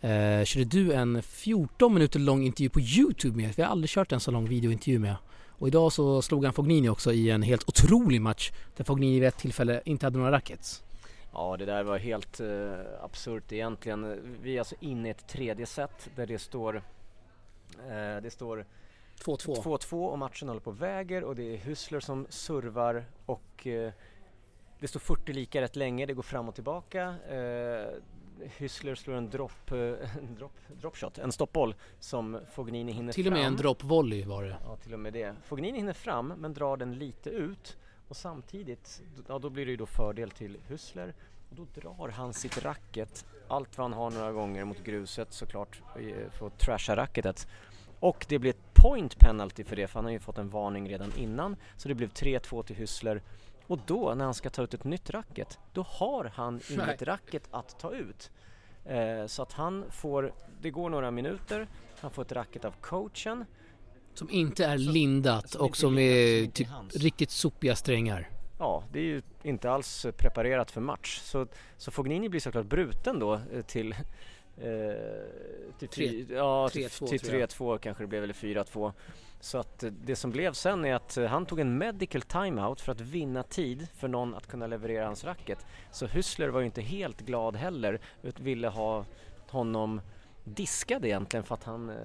eh, 0.00 0.44
körde 0.44 0.64
du 0.64 0.92
en 0.92 1.22
14 1.22 1.94
minuter 1.94 2.18
lång 2.18 2.42
intervju 2.42 2.68
på 2.68 2.80
Youtube 2.80 3.36
med. 3.36 3.54
Vi 3.56 3.62
har 3.62 3.70
aldrig 3.70 3.90
kört 3.90 4.12
en 4.12 4.20
så 4.20 4.30
lång 4.30 4.48
videointervju 4.48 4.98
med. 4.98 5.16
Och 5.48 5.68
idag 5.68 5.92
så 5.92 6.22
slog 6.22 6.44
han 6.44 6.54
Fognini 6.54 6.88
också 6.88 7.12
i 7.12 7.30
en 7.30 7.42
helt 7.42 7.68
otrolig 7.68 8.20
match 8.20 8.52
där 8.76 8.84
Fognini 8.84 9.20
vid 9.20 9.28
ett 9.28 9.38
tillfälle 9.38 9.82
inte 9.84 10.06
hade 10.06 10.18
några 10.18 10.32
rackets. 10.32 10.82
Ja, 11.32 11.56
det 11.56 11.64
där 11.64 11.82
var 11.82 11.98
helt 11.98 12.40
eh, 12.40 13.04
absurt 13.04 13.52
egentligen. 13.52 14.36
Vi 14.42 14.54
är 14.54 14.58
alltså 14.58 14.74
inne 14.80 15.08
i 15.08 15.10
ett 15.10 15.28
tredje 15.28 15.66
set 15.66 16.10
där 16.16 16.26
det 16.26 16.38
står 16.38 16.76
eh, 17.88 18.22
det 18.22 18.32
står 18.32 18.66
2-2 19.24 20.06
och 20.06 20.18
matchen 20.18 20.48
håller 20.48 20.60
på 20.60 20.70
väger 20.70 21.24
och 21.24 21.36
det 21.36 21.54
är 21.54 21.58
Hüssler 21.58 22.00
som 22.00 22.26
servar 22.28 23.04
och 23.26 23.66
eh, 23.66 23.92
det 24.80 24.88
står 24.88 25.00
40 25.00 25.32
lika 25.32 25.60
rätt 25.60 25.76
länge, 25.76 26.06
det 26.06 26.14
går 26.14 26.22
fram 26.22 26.48
och 26.48 26.54
tillbaka. 26.54 27.14
Eh, 27.28 27.86
Hüssler 28.58 28.94
slår 28.94 29.14
en 29.14 29.30
drop, 29.30 29.72
eh, 29.72 29.92
drop, 30.38 30.52
drop 30.80 30.96
shot, 30.96 31.18
en 31.18 31.32
stoppboll 31.32 31.74
som 31.98 32.40
Fognini 32.52 32.92
hinner 32.92 33.12
fram. 33.12 33.14
Till 33.14 33.26
och 33.26 33.32
med 33.32 33.42
fram. 33.42 33.52
en 33.52 33.56
droppvolley 33.56 34.24
var 34.24 34.42
det. 34.44 34.56
Ja, 34.64 34.76
till 34.76 34.94
och 34.94 35.00
med 35.00 35.12
det. 35.12 35.34
Fognini 35.44 35.78
hinner 35.78 35.92
fram 35.92 36.26
men 36.26 36.54
drar 36.54 36.76
den 36.76 36.94
lite 36.94 37.30
ut 37.30 37.76
och 38.10 38.16
samtidigt, 38.16 39.02
ja 39.28 39.38
då 39.38 39.50
blir 39.50 39.64
det 39.64 39.70
ju 39.70 39.76
då 39.76 39.86
fördel 39.86 40.30
till 40.30 40.58
Hüssler 40.68 41.12
och 41.50 41.56
då 41.56 41.66
drar 41.80 42.08
han 42.08 42.34
sitt 42.34 42.62
racket, 42.62 43.26
allt 43.48 43.78
vad 43.78 43.84
han 43.84 43.92
har 43.92 44.10
några 44.10 44.32
gånger 44.32 44.64
mot 44.64 44.84
gruset 44.84 45.32
såklart, 45.32 45.82
för 46.30 46.46
att 46.46 46.58
trasha 46.58 46.96
racketet. 46.96 47.48
Och 48.00 48.26
det 48.28 48.38
blir 48.38 48.50
ett 48.50 48.74
point 48.74 49.18
penalty 49.18 49.64
för 49.64 49.76
det, 49.76 49.86
för 49.86 49.94
han 49.94 50.04
har 50.04 50.12
ju 50.12 50.18
fått 50.18 50.38
en 50.38 50.50
varning 50.50 50.88
redan 50.88 51.12
innan. 51.16 51.56
Så 51.76 51.88
det 51.88 51.94
blev 51.94 52.08
3-2 52.08 52.62
till 52.62 52.76
Hüssler. 52.76 53.20
Och 53.66 53.78
då, 53.86 54.14
när 54.14 54.24
han 54.24 54.34
ska 54.34 54.50
ta 54.50 54.62
ut 54.62 54.74
ett 54.74 54.84
nytt 54.84 55.10
racket, 55.10 55.58
då 55.72 55.82
har 55.82 56.24
han 56.24 56.60
inget 56.70 57.02
racket 57.02 57.48
att 57.50 57.78
ta 57.78 57.92
ut. 57.92 58.30
Eh, 58.84 59.26
så 59.26 59.42
att 59.42 59.52
han 59.52 59.84
får, 59.90 60.32
det 60.60 60.70
går 60.70 60.90
några 60.90 61.10
minuter, 61.10 61.68
han 62.00 62.10
får 62.10 62.22
ett 62.22 62.32
racket 62.32 62.64
av 62.64 62.74
coachen 62.80 63.44
som 64.14 64.30
inte 64.30 64.64
är 64.64 64.78
lindat 64.78 65.54
och 65.54 65.76
som 65.76 65.98
är 65.98 66.46
typ 66.46 66.68
riktigt 66.94 67.30
sopiga 67.30 67.76
strängar. 67.76 68.30
Ja, 68.58 68.84
det 68.92 68.98
är 68.98 69.04
ju 69.04 69.22
inte 69.42 69.70
alls 69.70 70.06
preparerat 70.16 70.70
för 70.70 70.80
match. 70.80 71.20
Så, 71.22 71.46
så 71.76 71.90
Fognini 71.90 72.28
blir 72.28 72.40
såklart 72.40 72.66
bruten 72.66 73.18
då 73.18 73.34
eh, 73.34 73.62
till 73.66 73.94
Eh, 74.62 75.78
till 75.78 75.88
3, 75.88 76.24
ja, 76.28 76.68
3-2 76.68 77.78
kanske 77.78 78.02
det 78.02 78.06
blev, 78.06 78.24
eller 78.24 78.34
4-2. 78.34 78.92
Så 79.40 79.58
att 79.58 79.82
eh, 79.82 79.90
det 79.90 80.16
som 80.16 80.30
blev 80.30 80.52
sen 80.52 80.84
är 80.84 80.94
att 80.94 81.18
han 81.28 81.46
tog 81.46 81.60
en 81.60 81.78
medical 81.78 82.22
timeout 82.22 82.80
för 82.80 82.92
att 82.92 83.00
vinna 83.00 83.42
tid 83.42 83.88
för 83.94 84.08
någon 84.08 84.34
att 84.34 84.46
kunna 84.46 84.66
leverera 84.66 85.06
hans 85.06 85.24
racket. 85.24 85.66
Så 85.92 86.06
Hüssler 86.06 86.48
var 86.48 86.60
ju 86.60 86.66
inte 86.66 86.82
helt 86.82 87.20
glad 87.20 87.56
heller, 87.56 88.00
utan 88.22 88.44
ville 88.44 88.68
ha 88.68 89.04
honom 89.48 90.00
diskad 90.44 91.04
egentligen 91.04 91.44
för 91.44 91.54
att 91.54 91.64
han, 91.64 91.90
eh, 91.90 91.96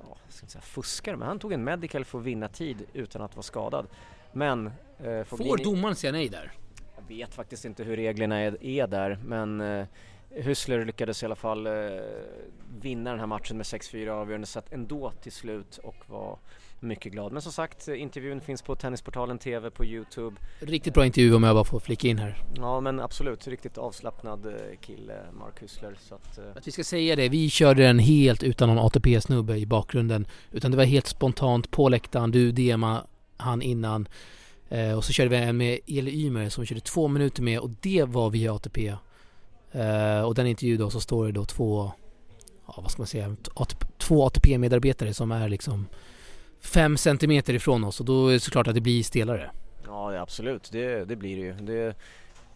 ja, 0.00 0.16
ska 0.28 0.46
säga 0.46 0.62
fuskar, 0.62 1.16
men 1.16 1.28
han 1.28 1.38
tog 1.38 1.52
en 1.52 1.64
medical 1.64 2.04
för 2.04 2.18
att 2.18 2.24
vinna 2.24 2.48
tid 2.48 2.86
utan 2.92 3.22
att 3.22 3.36
vara 3.36 3.42
skadad. 3.42 3.86
Men... 4.32 4.66
Eh, 4.98 5.24
Får 5.24 5.64
domaren 5.64 5.96
säga 5.96 6.12
nej 6.12 6.28
där? 6.28 6.52
Jag 6.96 7.16
vet 7.16 7.34
faktiskt 7.34 7.64
inte 7.64 7.84
hur 7.84 7.96
reglerna 7.96 8.40
är, 8.40 8.64
är 8.64 8.86
där, 8.86 9.18
men 9.24 9.60
eh, 9.60 9.86
Hüssler 10.30 10.84
lyckades 10.84 11.22
i 11.22 11.26
alla 11.26 11.36
fall 11.36 11.66
eh, 11.66 11.72
vinna 12.80 13.10
den 13.10 13.20
här 13.20 13.26
matchen 13.26 13.56
med 13.56 13.64
6-4 13.64 14.08
avgörande 14.08 14.46
set 14.46 14.72
ändå 14.72 15.10
till 15.10 15.32
slut 15.32 15.78
och 15.78 15.96
var 16.06 16.38
mycket 16.84 17.12
glad. 17.12 17.32
Men 17.32 17.42
som 17.42 17.52
sagt, 17.52 17.88
intervjun 17.88 18.40
finns 18.40 18.62
på 18.62 18.74
Tennisportalen 18.74 19.38
TV 19.38 19.70
på 19.70 19.84
Youtube. 19.84 20.36
Riktigt 20.60 20.94
bra 20.94 21.06
intervju 21.06 21.34
om 21.34 21.42
jag 21.42 21.56
bara 21.56 21.64
får 21.64 21.80
flika 21.80 22.08
in 22.08 22.18
här. 22.18 22.42
Ja 22.56 22.80
men 22.80 23.00
absolut, 23.00 23.48
riktigt 23.48 23.78
avslappnad 23.78 24.46
eh, 24.46 24.52
kille 24.80 25.14
Mark 25.32 25.62
Hüssler. 25.62 25.94
Så 26.00 26.14
att, 26.14 26.38
eh... 26.38 26.44
att 26.56 26.68
vi 26.68 26.72
ska 26.72 26.84
säga 26.84 27.16
det, 27.16 27.28
vi 27.28 27.50
körde 27.50 27.82
den 27.82 27.98
helt 27.98 28.42
utan 28.42 28.68
någon 28.68 28.78
ATP-snubbe 28.78 29.56
i 29.56 29.66
bakgrunden. 29.66 30.26
Utan 30.52 30.70
det 30.70 30.76
var 30.76 30.84
helt 30.84 31.06
spontant 31.06 31.70
på 31.70 31.88
läktaren, 31.88 32.30
du 32.30 32.52
DMade 32.52 33.02
han 33.36 33.62
innan. 33.62 34.08
Eh, 34.68 34.92
och 34.92 35.04
så 35.04 35.12
körde 35.12 35.30
vi 35.30 35.36
en 35.36 35.56
med 35.56 35.78
Eli 35.86 36.26
Ymer 36.26 36.48
som 36.48 36.64
körde 36.64 36.80
två 36.80 37.08
minuter 37.08 37.42
med 37.42 37.58
och 37.58 37.70
det 37.80 38.04
var 38.04 38.30
via 38.30 38.54
ATP. 38.54 38.94
Och 40.24 40.34
den 40.34 40.46
intervjun 40.46 40.78
då 40.78 40.90
så 40.90 41.00
står 41.00 41.26
det 41.26 41.32
då 41.32 41.44
två, 41.44 41.92
ja 42.66 42.74
vad 42.76 42.90
ska 42.90 43.00
man 43.00 43.06
säga, 43.06 43.36
två 43.98 44.26
ATP-medarbetare 44.26 45.14
som 45.14 45.32
är 45.32 45.48
liksom 45.48 45.86
fem 46.64 46.96
centimeter 46.96 47.54
ifrån 47.54 47.84
oss 47.84 48.00
och 48.00 48.06
då 48.06 48.28
är 48.28 48.32
det 48.32 48.40
såklart 48.40 48.66
att 48.66 48.74
det 48.74 48.80
blir 48.80 49.02
stelare. 49.02 49.50
Ja 49.86 50.20
absolut, 50.20 50.68
det, 50.72 51.04
det 51.04 51.16
blir 51.16 51.36
det 51.36 51.42
ju. 51.42 51.52
Det 51.52 51.96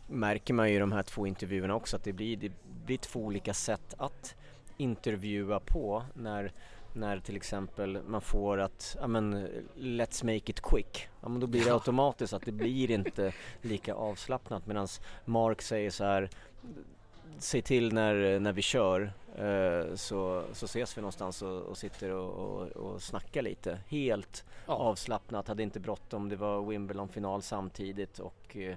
märker 0.07 0.55
man 0.55 0.69
ju 0.69 0.77
i 0.77 0.79
de 0.79 0.93
här 0.93 1.03
två 1.03 1.27
intervjuerna 1.27 1.75
också 1.75 1.97
att 1.97 2.05
det 2.05 2.13
blir, 2.13 2.37
det 2.37 2.53
blir 2.87 2.99
två 2.99 3.21
olika 3.21 3.55
sätt 3.55 3.95
att 3.99 4.35
intervjua 4.77 5.61
på 5.61 6.03
när 6.15 6.53
när 6.93 7.21
till 7.21 7.37
exempel 7.37 7.99
man 8.07 8.21
får 8.21 8.59
att, 8.59 8.97
ja 9.01 9.07
men 9.07 9.49
let's 9.77 10.25
make 10.25 10.51
it 10.51 10.61
quick. 10.61 11.09
Ja 11.21 11.29
men 11.29 11.41
då 11.41 11.47
blir 11.47 11.65
det 11.65 11.73
automatiskt 11.73 12.33
att 12.33 12.45
det 12.45 12.53
blir 12.53 12.91
inte 12.91 13.33
lika 13.63 13.95
avslappnat 13.95 14.67
medan 14.67 14.89
Mark 15.25 15.63
säger 15.63 15.91
så 15.91 16.05
här 16.05 16.31
säg 17.39 17.63
till 17.63 17.93
när, 17.93 18.39
när 18.41 18.53
vi 18.53 18.63
kör 18.63 19.13
eh, 19.37 19.95
så, 19.95 20.45
så 20.53 20.65
ses 20.65 20.97
vi 20.97 21.01
någonstans 21.01 21.43
och, 21.43 21.63
och 21.63 21.79
sitter 21.79 22.11
och, 22.11 22.31
och, 22.31 22.67
och 22.67 23.03
snackar 23.03 23.43
lite. 23.43 23.79
Helt 23.89 24.45
ja. 24.67 24.73
avslappnat, 24.75 25.49
hade 25.49 25.63
inte 25.63 25.81
bråttom. 25.81 26.29
Det 26.29 26.37
var 26.37 26.67
Wimbledon-final 26.67 27.43
samtidigt 27.43 28.19
och 28.19 28.57
eh, 28.57 28.77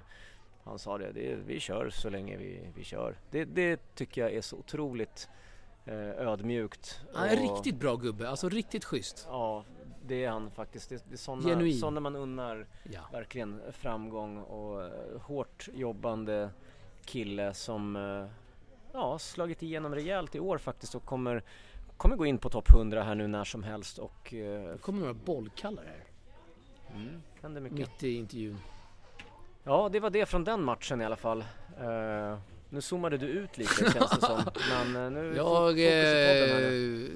han 0.64 0.78
sa 0.78 0.98
det, 0.98 1.12
det, 1.12 1.34
vi 1.46 1.60
kör 1.60 1.90
så 1.90 2.10
länge 2.10 2.36
vi, 2.36 2.60
vi 2.74 2.84
kör. 2.84 3.16
Det, 3.30 3.44
det 3.44 3.94
tycker 3.94 4.20
jag 4.20 4.32
är 4.32 4.40
så 4.40 4.56
otroligt 4.56 5.28
eh, 5.84 6.10
ödmjukt. 6.10 7.00
Han 7.14 7.28
är 7.28 7.36
en 7.36 7.54
riktigt 7.54 7.76
bra 7.76 7.96
gubbe, 7.96 8.28
alltså 8.28 8.48
riktigt 8.48 8.84
schysst. 8.84 9.26
Ja, 9.30 9.64
det 10.06 10.24
är 10.24 10.30
han 10.30 10.50
faktiskt. 10.50 10.88
Det, 10.88 11.04
det 11.08 11.14
är 11.14 11.16
sådana, 11.16 11.72
sådana 11.72 12.00
man 12.00 12.16
unnar 12.16 12.66
ja. 12.92 13.00
verkligen 13.12 13.60
framgång 13.72 14.38
och 14.38 14.90
hårt 15.20 15.68
jobbande 15.72 16.50
kille 17.04 17.54
som 17.54 17.96
ja, 18.92 19.18
slagit 19.18 19.62
igenom 19.62 19.94
rejält 19.94 20.34
i 20.34 20.40
år 20.40 20.58
faktiskt 20.58 20.94
och 20.94 21.04
kommer, 21.04 21.42
kommer 21.96 22.16
gå 22.16 22.26
in 22.26 22.38
på 22.38 22.50
topp 22.50 22.70
100 22.70 23.02
här 23.02 23.14
nu 23.14 23.26
när 23.26 23.44
som 23.44 23.62
helst 23.62 23.98
och... 23.98 24.34
Eh, 24.34 24.72
det 24.72 24.78
kommer 24.80 25.00
några 25.00 25.14
bollkallar 25.14 25.84
här. 25.84 26.04
Mm, 26.94 27.22
händer 27.42 27.60
mycket. 27.60 27.78
Mitt 27.78 28.02
i 28.02 28.14
intervjun. 28.14 28.58
Ja, 29.64 29.88
det 29.92 30.00
var 30.00 30.10
det 30.10 30.26
från 30.26 30.44
den 30.44 30.64
matchen 30.64 31.00
i 31.00 31.04
alla 31.04 31.16
fall. 31.16 31.44
Uh, 31.80 32.38
nu 32.68 32.80
zoomade 32.80 33.16
du 33.16 33.26
ut 33.26 33.58
lite 33.58 33.74
känns 33.92 34.10
det 34.10 34.26
som. 34.26 34.44
Men 34.92 34.96
uh, 34.96 35.22
nu 35.22 35.36
Jag, 35.36 35.80
eh, 35.80 37.08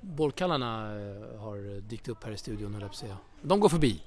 bollkallarna 0.00 0.86
har 1.38 1.80
dykt 1.80 2.08
upp 2.08 2.24
här 2.24 2.32
i 2.32 2.36
studion 2.36 2.74
höll 2.74 2.82
jag 2.82 2.94
säga. 2.94 3.16
De 3.42 3.60
går 3.60 3.68
förbi. 3.68 4.02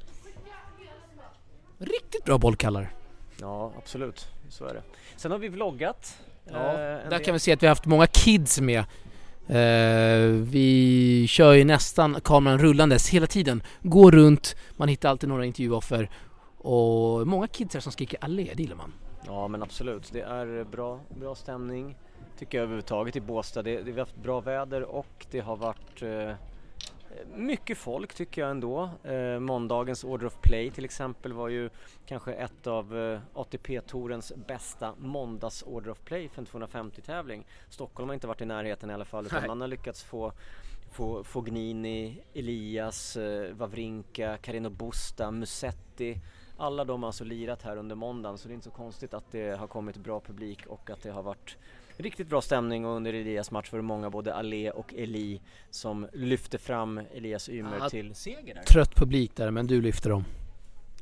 Riktigt 1.77 2.25
bra 2.25 2.37
bollkallar. 2.37 2.93
Ja, 3.39 3.73
absolut. 3.77 4.27
Så 4.49 4.65
är 4.65 4.73
det. 4.73 4.83
Sen 5.15 5.31
har 5.31 5.37
vi 5.37 5.49
vloggat. 5.49 6.19
Ja, 6.45 6.71
eh, 6.71 7.09
där 7.09 7.23
kan 7.23 7.33
vi 7.33 7.39
se 7.39 7.53
att 7.53 7.63
vi 7.63 7.67
har 7.67 7.71
haft 7.71 7.85
många 7.85 8.07
kids 8.07 8.61
med. 8.61 8.83
Uh, 9.49 10.43
vi 10.43 11.25
kör 11.29 11.53
ju 11.53 11.63
nästan 11.63 12.17
kameran 12.23 12.59
rullandes 12.59 13.09
hela 13.09 13.27
tiden. 13.27 13.63
Går 13.81 14.11
runt, 14.11 14.55
man 14.77 14.87
hittar 14.87 15.09
alltid 15.09 15.29
några 15.29 15.45
intervjuoffer 15.45 16.09
och 16.57 17.27
många 17.27 17.47
kids 17.47 17.73
här 17.73 17.81
som 17.81 17.91
skriker 17.91 18.17
allé, 18.21 18.51
det 18.55 18.63
gillar 18.63 18.75
man. 18.75 18.93
Ja 19.25 19.47
men 19.47 19.63
absolut, 19.63 20.09
det 20.11 20.21
är 20.21 20.63
bra, 20.63 20.99
bra 21.19 21.35
stämning 21.35 21.95
tycker 22.39 22.57
jag 22.57 22.63
överhuvudtaget 22.63 23.15
i 23.15 23.21
Båstad. 23.21 23.61
Det, 23.61 23.77
det, 23.77 23.83
vi 23.83 23.91
har 23.91 23.99
haft 23.99 24.15
bra 24.15 24.41
väder 24.41 24.83
och 24.83 25.25
det 25.31 25.39
har 25.39 25.55
varit 25.55 26.03
uh, 26.03 26.33
mycket 27.35 27.77
folk 27.77 28.13
tycker 28.13 28.41
jag 28.41 28.51
ändå. 28.51 28.89
Eh, 29.03 29.39
måndagens 29.39 30.03
Order 30.03 30.25
of 30.25 30.41
Play 30.41 30.71
till 30.71 30.85
exempel 30.85 31.33
var 31.33 31.49
ju 31.49 31.69
kanske 32.05 32.33
ett 32.33 32.67
av 32.67 32.97
eh, 32.97 33.19
ATP-torens 33.33 34.31
bästa 34.47 34.95
måndags 34.97 35.63
Order 35.67 35.91
of 35.91 35.99
Play 35.99 36.29
för 36.29 36.41
en 36.41 36.47
250-tävling. 36.47 37.45
Stockholm 37.69 38.09
har 38.09 38.13
inte 38.13 38.27
varit 38.27 38.41
i 38.41 38.45
närheten 38.45 38.89
i 38.89 38.93
alla 38.93 39.05
fall 39.05 39.25
utan 39.25 39.39
Nej. 39.39 39.47
man 39.47 39.61
har 39.61 39.67
lyckats 39.67 40.03
få 40.03 40.33
få 40.91 41.23
Fognini, 41.23 42.23
Elias, 42.33 43.17
eh, 43.17 43.53
Wawrinka, 43.53 44.37
Carino 44.37 44.69
Busta, 44.69 45.31
Musetti 45.31 46.21
alla 46.57 46.85
de 46.85 47.03
har 47.03 47.07
alltså 47.07 47.23
lirat 47.23 47.61
här 47.61 47.77
under 47.77 47.95
måndagen 47.95 48.37
så 48.37 48.47
det 48.47 48.51
är 48.51 48.55
inte 48.55 48.65
så 48.65 48.71
konstigt 48.71 49.13
att 49.13 49.31
det 49.31 49.59
har 49.59 49.67
kommit 49.67 49.97
bra 49.97 50.19
publik 50.19 50.65
och 50.65 50.89
att 50.89 51.01
det 51.01 51.11
har 51.11 51.23
varit 51.23 51.57
riktigt 51.97 52.27
bra 52.27 52.41
stämning 52.41 52.85
och 52.85 52.95
under 52.95 53.13
Elias 53.13 53.51
match 53.51 53.71
var 53.71 53.79
det 53.79 53.83
många, 53.83 54.09
både 54.09 54.33
Allé 54.33 54.71
och 54.71 54.93
Eli, 54.93 55.41
som 55.69 56.07
lyfte 56.13 56.57
fram 56.57 57.01
Elias 57.13 57.49
Ymer 57.49 57.77
ja, 57.79 57.89
till 57.89 58.15
seger 58.15 58.55
där. 58.55 58.63
Trött 58.63 58.95
publik 58.95 59.35
där, 59.35 59.51
men 59.51 59.67
du 59.67 59.81
lyfte 59.81 60.09
dem. 60.09 60.25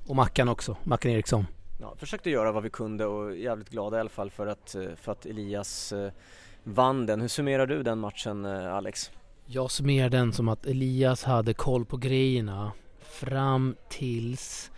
Och 0.07 0.15
Mackan 0.15 0.49
också, 0.49 0.77
Mackan 0.83 1.11
Eriksson. 1.11 1.45
Ja, 1.79 1.95
försökte 1.97 2.29
göra 2.29 2.51
vad 2.51 2.63
vi 2.63 2.69
kunde 2.69 3.05
och 3.05 3.37
jävligt 3.37 3.69
glada 3.69 3.97
i 3.97 3.99
alla 3.99 4.09
fall 4.09 4.31
för 4.31 4.47
att, 4.47 4.75
eh, 4.75 4.83
för 4.95 5.11
att 5.11 5.25
Elias 5.25 5.91
eh, 5.91 6.11
vann 6.63 7.05
den. 7.05 7.21
Hur 7.21 7.27
summerar 7.27 7.67
du 7.67 7.83
den 7.83 7.99
matchen 7.99 8.45
eh, 8.45 8.73
Alex? 8.73 9.11
Jag 9.45 9.71
summerar 9.71 10.09
den 10.09 10.33
som 10.33 10.49
att 10.49 10.65
Elias 10.65 11.23
hade 11.23 11.53
koll 11.53 11.85
på 11.85 11.97
grejerna 11.97 12.71
fram 12.99 13.75
tills 13.89 14.71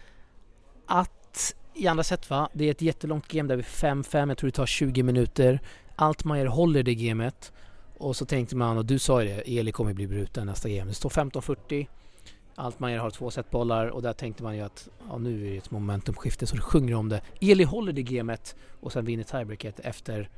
att 0.86 1.56
i 1.74 1.88
andra 1.88 2.04
set 2.04 2.30
va, 2.30 2.50
det 2.54 2.66
är 2.66 2.72
ett 2.72 2.82
jättelångt 2.82 3.28
game 3.28 3.50
där 3.50 3.56
vi 3.56 3.64
5-5, 3.64 4.28
jag 4.28 4.38
tror 4.38 4.48
det 4.48 4.56
tar 4.56 4.66
20 4.66 5.04
minuter. 5.04 5.60
Altmaier 6.04 6.46
håller 6.46 6.84
det 6.84 6.96
gamet 6.96 7.54
och 7.98 8.16
så 8.16 8.26
tänkte 8.26 8.56
man, 8.56 8.78
och 8.78 8.86
du 8.86 9.00
sa 9.00 9.24
ju 9.24 9.30
det, 9.30 9.60
Eli 9.60 9.72
kommer 9.72 9.94
bli 9.94 10.08
bruten 10.08 10.48
nästa 10.48 10.70
game. 10.70 10.86
Det 10.86 10.94
står 10.94 11.10
15-40. 11.10 11.88
Altmaier 12.56 12.98
har 12.98 13.10
två 13.10 13.32
setbollar 13.32 13.88
och 13.88 14.02
där 14.02 14.14
tänkte 14.14 14.44
man 14.44 14.56
ju 14.56 14.62
att 14.62 14.90
ja, 15.10 15.18
nu 15.18 15.48
är 15.48 15.52
det 15.52 15.58
ett 15.58 15.72
momentumskifte 15.72 16.48
så 16.48 16.56
det 16.56 16.62
sjunger 16.62 16.96
om 16.96 17.10
det. 17.10 17.22
Eli 17.42 17.64
håller 17.64 17.94
det 17.94 18.04
gamet 18.04 18.56
och 18.82 18.92
sen 18.92 19.06
vinner 19.06 19.24
tiebreaket 19.24 19.80
efter 19.80 20.30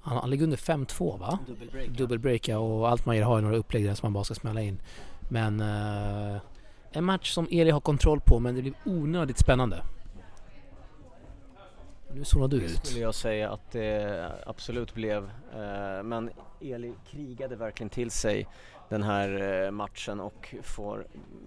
han, 0.00 0.16
han 0.16 0.30
ligger 0.30 0.44
under 0.44 0.56
5-2 0.56 1.18
va? 1.18 1.38
Dubbelbreaka. 1.46 1.92
Dubbelbreaka 1.92 2.58
och 2.58 2.88
Altmaier 2.88 3.22
har 3.22 3.38
ju 3.38 3.42
några 3.42 3.56
upplägg 3.56 3.84
där 3.84 3.94
som 3.94 4.06
man 4.06 4.12
bara 4.12 4.24
ska 4.24 4.34
smälla 4.34 4.62
in. 4.62 4.80
Men 5.28 5.60
uh, 5.60 6.40
en 6.92 7.04
match 7.04 7.30
som 7.30 7.48
Eli 7.50 7.70
har 7.70 7.80
kontroll 7.80 8.20
på 8.20 8.38
men 8.38 8.54
det 8.54 8.62
blir 8.62 8.74
onödigt 8.84 9.38
spännande. 9.38 9.82
Nu 12.14 12.24
zonade 12.24 12.58
du 12.58 12.64
ut. 12.64 12.86
skulle 12.86 13.00
jag 13.00 13.14
säga 13.14 13.50
att 13.50 13.70
det 13.70 14.32
absolut 14.46 14.94
blev. 14.94 15.30
Eh, 15.54 16.02
men 16.02 16.30
Eli 16.60 16.94
krigade 17.06 17.56
verkligen 17.56 17.90
till 17.90 18.10
sig 18.10 18.48
den 18.88 19.02
här 19.02 19.62
eh, 19.64 19.70
matchen 19.70 20.20
och 20.20 20.54
får 20.62 21.06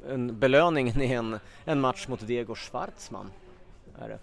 en 0.09 0.39
belöning 0.39 0.87
i 0.87 1.13
en, 1.13 1.39
en 1.65 1.81
match 1.81 2.07
mot 2.07 2.27
Diego 2.27 2.55
Schwartzman. 2.55 3.31
Är 3.99 4.09
det. 4.09 4.19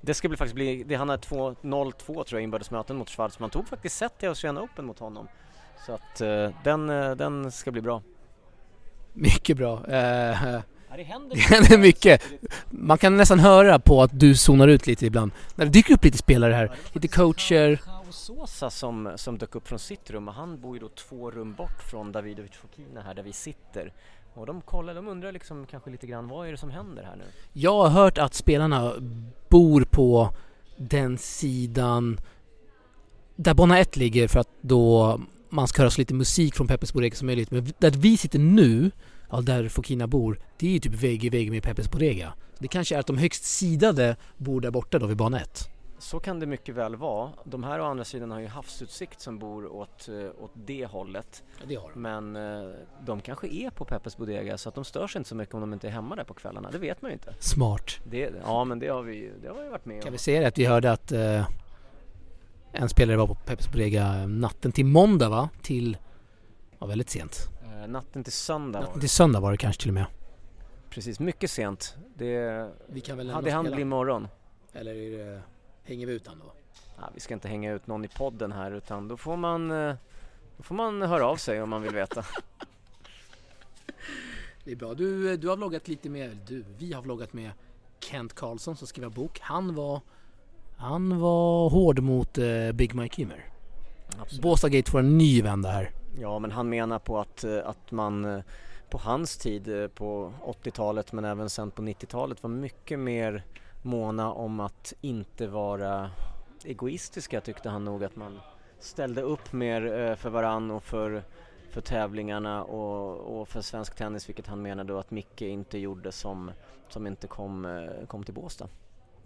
Det 0.00 0.14
ska 0.14 0.28
bli 0.28 0.36
faktiskt 0.36 0.54
bli, 0.54 0.84
det, 0.84 0.94
han 0.94 1.08
har 1.08 1.16
0-2 1.16 1.92
tror 2.06 2.26
jag 2.30 2.42
inbördesmöten 2.42 2.96
mot 2.96 3.10
Schwartzman. 3.10 3.50
Tog 3.50 3.68
faktiskt 3.68 3.96
set 3.96 4.22
i 4.22 4.26
Australian 4.26 4.64
Open 4.64 4.86
mot 4.86 4.98
honom. 4.98 5.28
Så 5.86 5.92
att 5.92 6.20
uh, 6.20 6.50
den, 6.64 6.86
den 7.16 7.52
ska 7.52 7.70
bli 7.70 7.80
bra. 7.80 8.02
Mycket 9.12 9.56
bra. 9.56 9.84
Det 10.96 11.02
händer, 11.02 11.36
det 11.36 11.40
händer 11.40 11.78
mycket. 11.78 12.22
Man 12.70 12.98
kan 12.98 13.16
nästan 13.16 13.38
höra 13.38 13.78
på 13.78 14.02
att 14.02 14.20
du 14.20 14.34
zonar 14.34 14.68
ut 14.68 14.86
lite 14.86 15.06
ibland. 15.06 15.32
När 15.54 15.64
det 15.64 15.70
dyker 15.70 15.94
upp 15.94 16.04
lite 16.04 16.18
spelare 16.18 16.52
här, 16.52 16.72
lite 16.92 17.08
coacher. 17.08 17.80
Sosa 18.10 18.70
som, 18.70 19.12
som 19.16 19.38
dök 19.38 19.54
upp 19.54 19.68
från 19.68 19.78
sitt 19.78 20.10
rum 20.10 20.28
och 20.28 20.34
han 20.34 20.60
bor 20.60 20.76
ju 20.76 20.80
då 20.80 20.88
två 20.88 21.30
rum 21.30 21.54
bort 21.54 21.82
från 21.90 22.12
Davidovic 22.12 22.52
Fokina 22.52 23.00
här 23.00 23.14
där 23.14 23.22
vi 23.22 23.32
sitter. 23.32 23.92
Och 24.34 24.46
de 24.46 24.60
kollar, 24.60 24.94
de 24.94 25.08
undrar 25.08 25.32
liksom 25.32 25.66
kanske 25.66 25.90
lite 25.90 26.06
grann, 26.06 26.28
vad 26.28 26.48
är 26.48 26.52
det 26.52 26.58
som 26.58 26.70
händer 26.70 27.02
här 27.02 27.16
nu? 27.16 27.24
Jag 27.52 27.82
har 27.82 27.88
hört 27.88 28.18
att 28.18 28.34
spelarna 28.34 28.92
bor 29.48 29.84
på 29.90 30.30
den 30.76 31.18
sidan 31.18 32.20
där 33.36 33.54
Bonna 33.54 33.78
1 33.78 33.96
ligger 33.96 34.28
för 34.28 34.40
att 34.40 34.50
då 34.60 35.20
man 35.48 35.68
ska 35.68 35.82
höra 35.82 35.90
så 35.90 36.00
lite 36.00 36.14
musik 36.14 36.54
från 36.54 36.66
Peppes 36.66 36.92
Borrega 36.92 37.16
som 37.16 37.26
möjligt. 37.26 37.50
Men 37.50 37.72
där 37.78 37.90
vi 37.90 38.16
sitter 38.16 38.38
nu 38.38 38.90
ja, 39.30 39.40
där 39.40 39.68
Fokina 39.68 40.06
bor, 40.06 40.40
det 40.58 40.66
är 40.66 40.70
ju 40.70 40.78
typ 40.78 40.94
vägg 40.94 41.24
i 41.24 41.28
vägg 41.28 41.50
med 41.50 41.62
Peppes 41.62 41.90
Borrega. 41.90 42.32
Det 42.58 42.68
kanske 42.68 42.94
är 42.96 43.00
att 43.00 43.06
de 43.06 43.18
högst 43.18 43.44
sidade 43.44 44.16
bor 44.36 44.60
där 44.60 44.70
borta 44.70 44.98
då 44.98 45.06
vid 45.06 45.16
bana 45.16 45.40
1. 45.40 45.68
Så 46.00 46.20
kan 46.20 46.40
det 46.40 46.46
mycket 46.46 46.74
väl 46.74 46.96
vara. 46.96 47.30
De 47.44 47.64
här 47.64 47.80
å 47.80 47.84
andra 47.84 48.04
sidan 48.04 48.30
har 48.30 48.40
ju 48.40 48.46
havsutsikt 48.46 49.20
som 49.20 49.38
bor 49.38 49.72
åt, 49.72 50.08
eh, 50.08 50.44
åt 50.44 50.50
det 50.54 50.86
hållet. 50.86 51.42
Ja, 51.60 51.64
det 51.68 51.74
har 51.74 51.90
de. 51.94 52.02
Men 52.02 52.36
eh, 52.36 52.70
de 53.06 53.20
kanske 53.20 53.48
är 53.48 53.70
på 53.70 53.84
Peppes 53.84 54.16
Bodega 54.16 54.58
så 54.58 54.68
att 54.68 54.74
de 54.74 54.84
stör 54.84 55.06
sig 55.06 55.18
inte 55.18 55.28
så 55.28 55.34
mycket 55.34 55.54
om 55.54 55.60
de 55.60 55.72
inte 55.72 55.86
är 55.86 55.90
hemma 55.90 56.16
där 56.16 56.24
på 56.24 56.34
kvällarna. 56.34 56.70
Det 56.70 56.78
vet 56.78 57.02
man 57.02 57.10
ju 57.10 57.12
inte. 57.12 57.34
Smart. 57.40 57.98
Det, 58.04 58.32
ja 58.44 58.64
men 58.64 58.78
det 58.78 58.88
har 58.88 59.02
vi 59.02 59.30
det 59.42 59.48
har 59.48 59.62
vi 59.62 59.68
varit 59.68 59.84
med 59.84 60.02
Kan 60.02 60.08
om. 60.08 60.12
vi 60.12 60.18
säga 60.18 60.40
det 60.40 60.46
att 60.46 60.58
vi 60.58 60.64
hörde 60.64 60.92
att 60.92 61.12
eh, 61.12 61.48
en 62.72 62.88
spelare 62.88 63.16
var 63.16 63.26
på 63.26 63.34
Peppes 63.34 63.72
Bodega 63.72 64.26
natten 64.26 64.72
till 64.72 64.86
måndag 64.86 65.28
va? 65.28 65.48
Till, 65.62 65.96
ja 66.78 66.86
väldigt 66.86 67.10
sent. 67.10 67.48
Eh, 67.82 67.88
natten 67.88 68.24
till 68.24 68.32
söndag 68.32 68.80
Natten 68.80 68.94
det. 68.94 69.00
till 69.00 69.10
söndag 69.10 69.40
var 69.40 69.50
det 69.50 69.56
kanske 69.56 69.82
till 69.82 69.90
och 69.90 69.94
med. 69.94 70.06
Precis, 70.90 71.20
mycket 71.20 71.50
sent. 71.50 71.96
Det 72.14 72.68
Vi 72.86 73.00
kan 73.00 73.16
väl 73.16 73.30
hade 73.30 73.50
han 73.50 73.64
bli 73.64 73.82
imorgon. 73.82 74.28
Eller 74.72 74.94
är 74.94 75.18
det, 75.18 75.40
hänger 75.84 76.06
vi 76.06 76.12
utan 76.12 76.38
då? 76.38 76.52
Ja, 77.00 77.10
vi 77.14 77.20
ska 77.20 77.34
inte 77.34 77.48
hänga 77.48 77.72
ut 77.72 77.86
någon 77.86 78.04
i 78.04 78.08
podden 78.08 78.52
här 78.52 78.70
utan 78.72 79.08
då 79.08 79.16
får 79.16 79.36
man 79.36 79.70
eh, 79.70 79.94
då 80.56 80.62
får 80.62 80.74
man 80.74 81.02
höra 81.02 81.26
av 81.26 81.36
sig 81.36 81.62
om 81.62 81.70
man 81.70 81.82
vill 81.82 81.94
veta. 81.94 82.24
Det 84.64 84.72
är 84.72 84.76
bra. 84.76 84.94
Du, 84.94 85.36
du 85.36 85.48
har 85.48 85.56
vloggat 85.56 85.88
lite 85.88 86.08
med, 86.08 86.38
du, 86.46 86.64
vi 86.78 86.92
har 86.92 87.02
vloggat 87.02 87.32
med 87.32 87.50
Kent 88.00 88.34
Karlsson 88.34 88.76
som 88.76 88.86
skriver 88.86 89.08
bok. 89.08 89.38
Han 89.42 89.74
var, 89.74 90.00
han 90.76 91.20
var 91.20 91.70
hård 91.70 91.98
mot 91.98 92.38
eh, 92.38 92.72
Big 92.72 92.94
Mike 92.94 93.22
Ymer. 93.22 93.44
Båstadgate 94.42 94.90
får 94.90 94.98
en 94.98 95.18
ny 95.18 95.42
vända 95.42 95.70
här. 95.70 95.90
Ja, 96.20 96.38
men 96.38 96.52
han 96.52 96.68
menar 96.68 96.98
på 96.98 97.18
att, 97.18 97.44
eh, 97.44 97.58
att 97.64 97.90
man 97.90 98.24
eh, 98.24 98.42
på 98.90 98.98
hans 98.98 99.36
tid 99.36 99.82
eh, 99.82 99.88
på 99.88 100.32
80-talet 100.44 101.12
men 101.12 101.24
även 101.24 101.50
sen 101.50 101.70
på 101.70 101.82
90-talet 101.82 102.42
var 102.42 102.50
mycket 102.50 102.98
mer 102.98 103.44
måna 103.82 104.32
om 104.32 104.60
att 104.60 104.92
inte 105.00 105.46
vara 105.46 106.10
egoistiska 106.64 107.40
tyckte 107.40 107.68
han 107.68 107.84
nog 107.84 108.04
att 108.04 108.16
man 108.16 108.40
ställde 108.80 109.22
upp 109.22 109.52
mer 109.52 110.14
för 110.14 110.30
varann 110.30 110.70
och 110.70 110.82
för, 110.82 111.22
för 111.70 111.80
tävlingarna 111.80 112.64
och, 112.64 113.40
och 113.40 113.48
för 113.48 113.60
svensk 113.60 113.94
tennis 113.94 114.28
vilket 114.28 114.46
han 114.46 114.62
menade 114.62 114.92
då 114.92 114.98
att 114.98 115.10
Micke 115.10 115.42
inte 115.42 115.78
gjorde 115.78 116.12
som, 116.12 116.50
som 116.88 117.06
inte 117.06 117.26
kom, 117.26 117.88
kom 118.06 118.24
till 118.24 118.34
Båstad. 118.34 118.68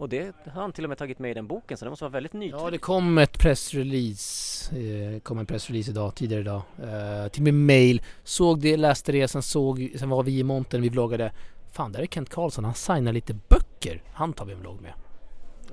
Och 0.03 0.09
det 0.09 0.35
har 0.45 0.61
han 0.61 0.71
till 0.73 0.85
och 0.85 0.89
med 0.89 0.97
tagit 0.97 1.19
med 1.19 1.31
i 1.31 1.33
den 1.33 1.47
boken 1.47 1.77
så 1.77 1.85
det 1.85 1.89
måste 1.89 2.05
vara 2.05 2.11
väldigt 2.11 2.33
nytt. 2.33 2.51
Ja, 2.51 2.69
det 2.69 2.77
kom 2.77 3.17
ett 3.17 3.39
pressrelease, 3.39 4.75
eh, 4.75 5.19
kom 5.19 5.39
en 5.39 5.45
pressrelease 5.45 5.91
idag, 5.91 6.15
tidigare 6.15 6.41
idag, 6.41 6.61
eh, 6.83 7.27
till 7.27 7.43
min 7.43 7.65
mail. 7.65 8.01
Såg 8.23 8.59
det, 8.59 8.77
läste 8.77 9.11
det, 9.11 9.27
sen 9.27 9.41
såg, 9.41 9.93
sen 9.99 10.09
var 10.09 10.23
vi 10.23 10.39
i 10.39 10.43
montern, 10.43 10.81
vi 10.81 10.89
vloggade. 10.89 11.31
Fan, 11.71 11.91
där 11.91 11.99
är 11.99 12.05
Kent 12.05 12.29
Karlsson, 12.29 12.65
han 12.65 12.73
signar 12.73 13.13
lite 13.13 13.33
böcker. 13.33 14.03
Han 14.13 14.33
tar 14.33 14.45
vi 14.45 14.53
en 14.53 14.59
vlogg 14.59 14.81
med. 14.81 14.93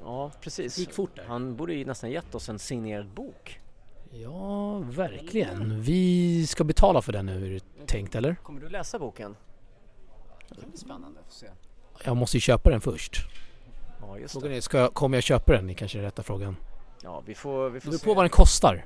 ja 0.04 0.32
precis. 0.40 0.74
Det 0.74 0.80
gick 0.80 0.92
fort 0.92 1.16
där. 1.16 1.24
Han 1.24 1.56
borde 1.56 1.74
ju 1.74 1.84
nästan 1.84 2.10
gett 2.10 2.34
oss 2.34 2.48
en 2.48 2.58
signerad 2.58 3.08
bok. 3.08 3.60
Ja, 4.12 4.78
verkligen. 4.78 5.82
Vi 5.82 6.46
ska 6.46 6.64
betala 6.64 7.02
för 7.02 7.12
den 7.12 7.26
nu, 7.26 7.46
är 7.46 7.50
det 7.50 7.86
tänkt 7.86 8.14
eller? 8.14 8.34
Kommer 8.34 8.60
du 8.60 8.68
läsa 8.68 8.98
boken? 8.98 9.36
Det 10.48 10.66
blir 10.66 10.78
spännande, 10.78 11.20
får 11.24 11.32
se. 11.32 11.46
Jag 12.04 12.16
måste 12.16 12.36
ju 12.36 12.40
köpa 12.40 12.70
den 12.70 12.80
först. 12.80 13.26
Ja, 14.02 14.18
just 14.18 14.32
Frågan 14.32 14.50
det. 14.50 14.56
är, 14.56 14.60
ska 14.60 14.78
jag, 14.78 14.94
kommer 14.94 15.16
jag 15.16 15.22
köpa 15.24 15.52
den? 15.52 15.66
Det 15.66 15.74
kanske 15.74 15.98
är 15.98 16.02
rätta 16.02 16.22
frågan. 16.22 16.56
Ja, 17.02 17.22
vi 17.26 17.34
får, 17.34 17.70
vi 17.70 17.74
Det 17.74 17.80
får 17.80 17.90
beror 17.90 17.98
se. 17.98 18.04
på 18.04 18.14
vad 18.14 18.24
den 18.24 18.30
kostar. 18.30 18.84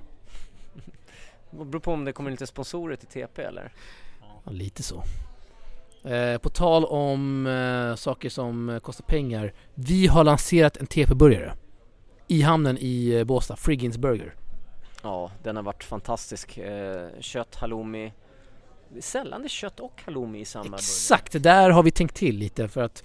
Det 1.51 1.65
beror 1.65 1.81
på 1.81 1.93
om 1.93 2.05
det 2.05 2.13
kommer 2.13 2.31
lite 2.31 2.47
sponsorer 2.47 2.97
till 2.97 3.09
TP 3.09 3.43
eller? 3.43 3.73
Ja, 4.45 4.51
lite 4.53 4.83
så. 4.83 5.03
Eh, 6.09 6.39
på 6.39 6.49
tal 6.49 6.85
om 6.85 7.47
eh, 7.47 7.95
saker 7.97 8.29
som 8.29 8.81
kostar 8.83 9.05
pengar. 9.05 9.53
Vi 9.75 10.07
har 10.07 10.25
lanserat 10.25 10.77
en 10.77 10.87
TP-burgare. 10.87 11.53
I 12.29 12.43
hamnen 12.43 12.79
i 12.81 13.11
eh, 13.15 13.25
Båstad, 13.25 13.57
Friggins 13.57 13.99
Burger. 13.99 14.35
Ja, 15.03 15.31
den 15.43 15.57
har 15.57 15.63
varit 15.63 15.85
fantastisk. 15.85 16.59
Eh, 16.59 17.09
kött, 17.21 17.55
halloumi. 17.55 18.13
Det 18.89 18.99
är 18.99 19.03
sällan 19.03 19.41
det 19.41 19.47
är 19.47 19.49
kött 19.49 19.81
och 19.81 20.03
halloumi 20.05 20.41
i 20.41 20.45
samma 20.45 20.63
burgare. 20.65 20.77
Exakt, 20.79 21.43
där 21.43 21.71
har 21.71 21.83
vi 21.83 21.91
tänkt 21.91 22.17
till 22.17 22.37
lite 22.39 22.69
för 22.69 22.83
att 22.83 23.05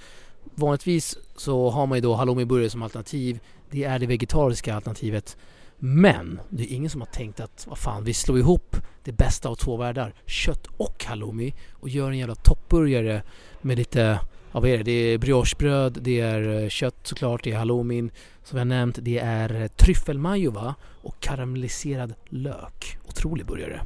vanligtvis 0.55 1.17
så 1.35 1.69
har 1.69 1.87
man 1.87 1.97
ju 1.97 2.01
då 2.01 2.15
halloumi-burgare 2.15 2.69
som 2.69 2.83
alternativ. 2.83 3.39
Det 3.69 3.83
är 3.83 3.99
det 3.99 4.05
vegetariska 4.05 4.75
alternativet. 4.75 5.37
Men 5.77 6.39
det 6.49 6.63
är 6.63 6.75
ingen 6.75 6.89
som 6.89 7.01
har 7.01 7.07
tänkt 7.07 7.39
att 7.39 7.67
vad 7.69 7.77
fan, 7.77 8.03
vi 8.03 8.13
slår 8.13 8.39
ihop 8.39 8.75
det 9.03 9.11
bästa 9.11 9.49
av 9.49 9.55
två 9.55 9.77
världar, 9.77 10.13
kött 10.25 10.67
och 10.77 11.05
halloumi 11.05 11.53
och 11.71 11.89
gör 11.89 12.11
en 12.11 12.17
jävla 12.17 12.35
toppburgare 12.35 13.23
med 13.61 13.77
lite, 13.77 14.19
ja 14.51 14.59
vad 14.59 14.69
är 14.69 14.77
det, 14.77 14.83
det 14.83 14.91
är 14.91 15.17
briochebröd, 15.17 15.97
det 16.01 16.19
är 16.19 16.63
eh, 16.63 16.69
kött 16.69 16.95
såklart, 17.03 17.43
det 17.43 17.51
är 17.51 17.57
halloumin 17.57 18.11
som 18.43 18.57
jag 18.57 18.67
nämnt, 18.67 18.97
det 19.01 19.19
är 19.19 19.61
eh, 19.61 19.67
tryffelmajo 19.67 20.51
va? 20.51 20.75
Och 21.01 21.19
karamelliserad 21.19 22.13
lök. 22.29 22.97
Otrolig 23.07 23.45
burgare. 23.45 23.81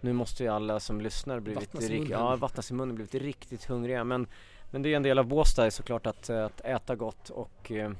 Nu 0.00 0.12
måste 0.12 0.42
ju 0.42 0.48
alla 0.48 0.80
som 0.80 1.00
lyssnar 1.00 1.40
blivit 1.40 1.60
Vattnas 1.60 1.90
i 1.90 1.92
munnen. 1.92 2.10
ja, 2.10 2.36
vattnas 2.36 2.70
i 2.70 2.74
munnen 2.74 2.94
blivit 2.94 3.14
riktigt 3.14 3.64
hungriga. 3.64 4.04
Men, 4.04 4.26
men 4.70 4.82
det 4.82 4.92
är 4.92 4.96
en 4.96 5.02
del 5.02 5.18
av 5.18 5.26
Båstad 5.26 5.66
är 5.66 5.70
såklart 5.70 6.06
att, 6.06 6.30
eh, 6.30 6.44
att 6.44 6.60
äta 6.60 6.96
gott 6.96 7.30
och 7.30 7.70
eh, 7.72 7.90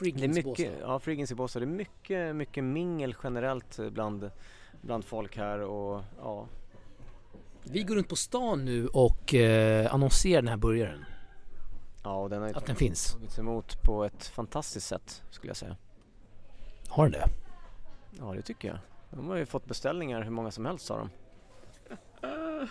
det 0.00 0.24
är 0.24 0.28
mycket, 0.28 0.72
ja 0.80 0.98
Friggins 0.98 1.30
i 1.32 1.34
Båstad, 1.34 1.60
det 1.60 1.64
är 1.64 1.66
mycket, 1.66 2.36
mycket 2.36 2.64
mingel 2.64 3.14
generellt 3.22 3.78
eh, 3.78 3.90
bland, 3.90 4.30
bland 4.80 5.04
folk 5.04 5.36
här 5.36 5.60
och 5.60 6.02
ja, 6.18 6.46
Vi 7.62 7.82
går 7.82 7.94
runt 7.94 8.08
på 8.08 8.16
stan 8.16 8.64
nu 8.64 8.86
och 8.86 9.34
eh, 9.34 9.94
annonserar 9.94 10.42
den 10.42 10.48
här 10.48 10.56
burgaren. 10.56 11.04
ja 12.04 12.14
och 12.22 12.30
den 12.30 12.40
har 12.42 12.48
ju 12.48 12.54
Att 12.54 12.66
den 12.66 12.76
finns. 12.76 13.12
tagits 13.12 13.38
emot 13.38 13.82
på 13.82 14.04
ett 14.04 14.26
fantastiskt 14.26 14.86
sätt 14.86 15.22
skulle 15.30 15.50
jag 15.50 15.56
säga. 15.56 15.76
Har 16.88 17.04
den 17.08 17.12
det? 17.12 17.26
Ja 18.18 18.32
det 18.34 18.42
tycker 18.42 18.68
jag. 18.68 18.78
De 19.10 19.28
har 19.28 19.36
ju 19.36 19.46
fått 19.46 19.66
beställningar 19.66 20.22
hur 20.22 20.30
många 20.30 20.50
som 20.50 20.66
helst 20.66 20.88
har 20.88 20.98
de. 20.98 21.10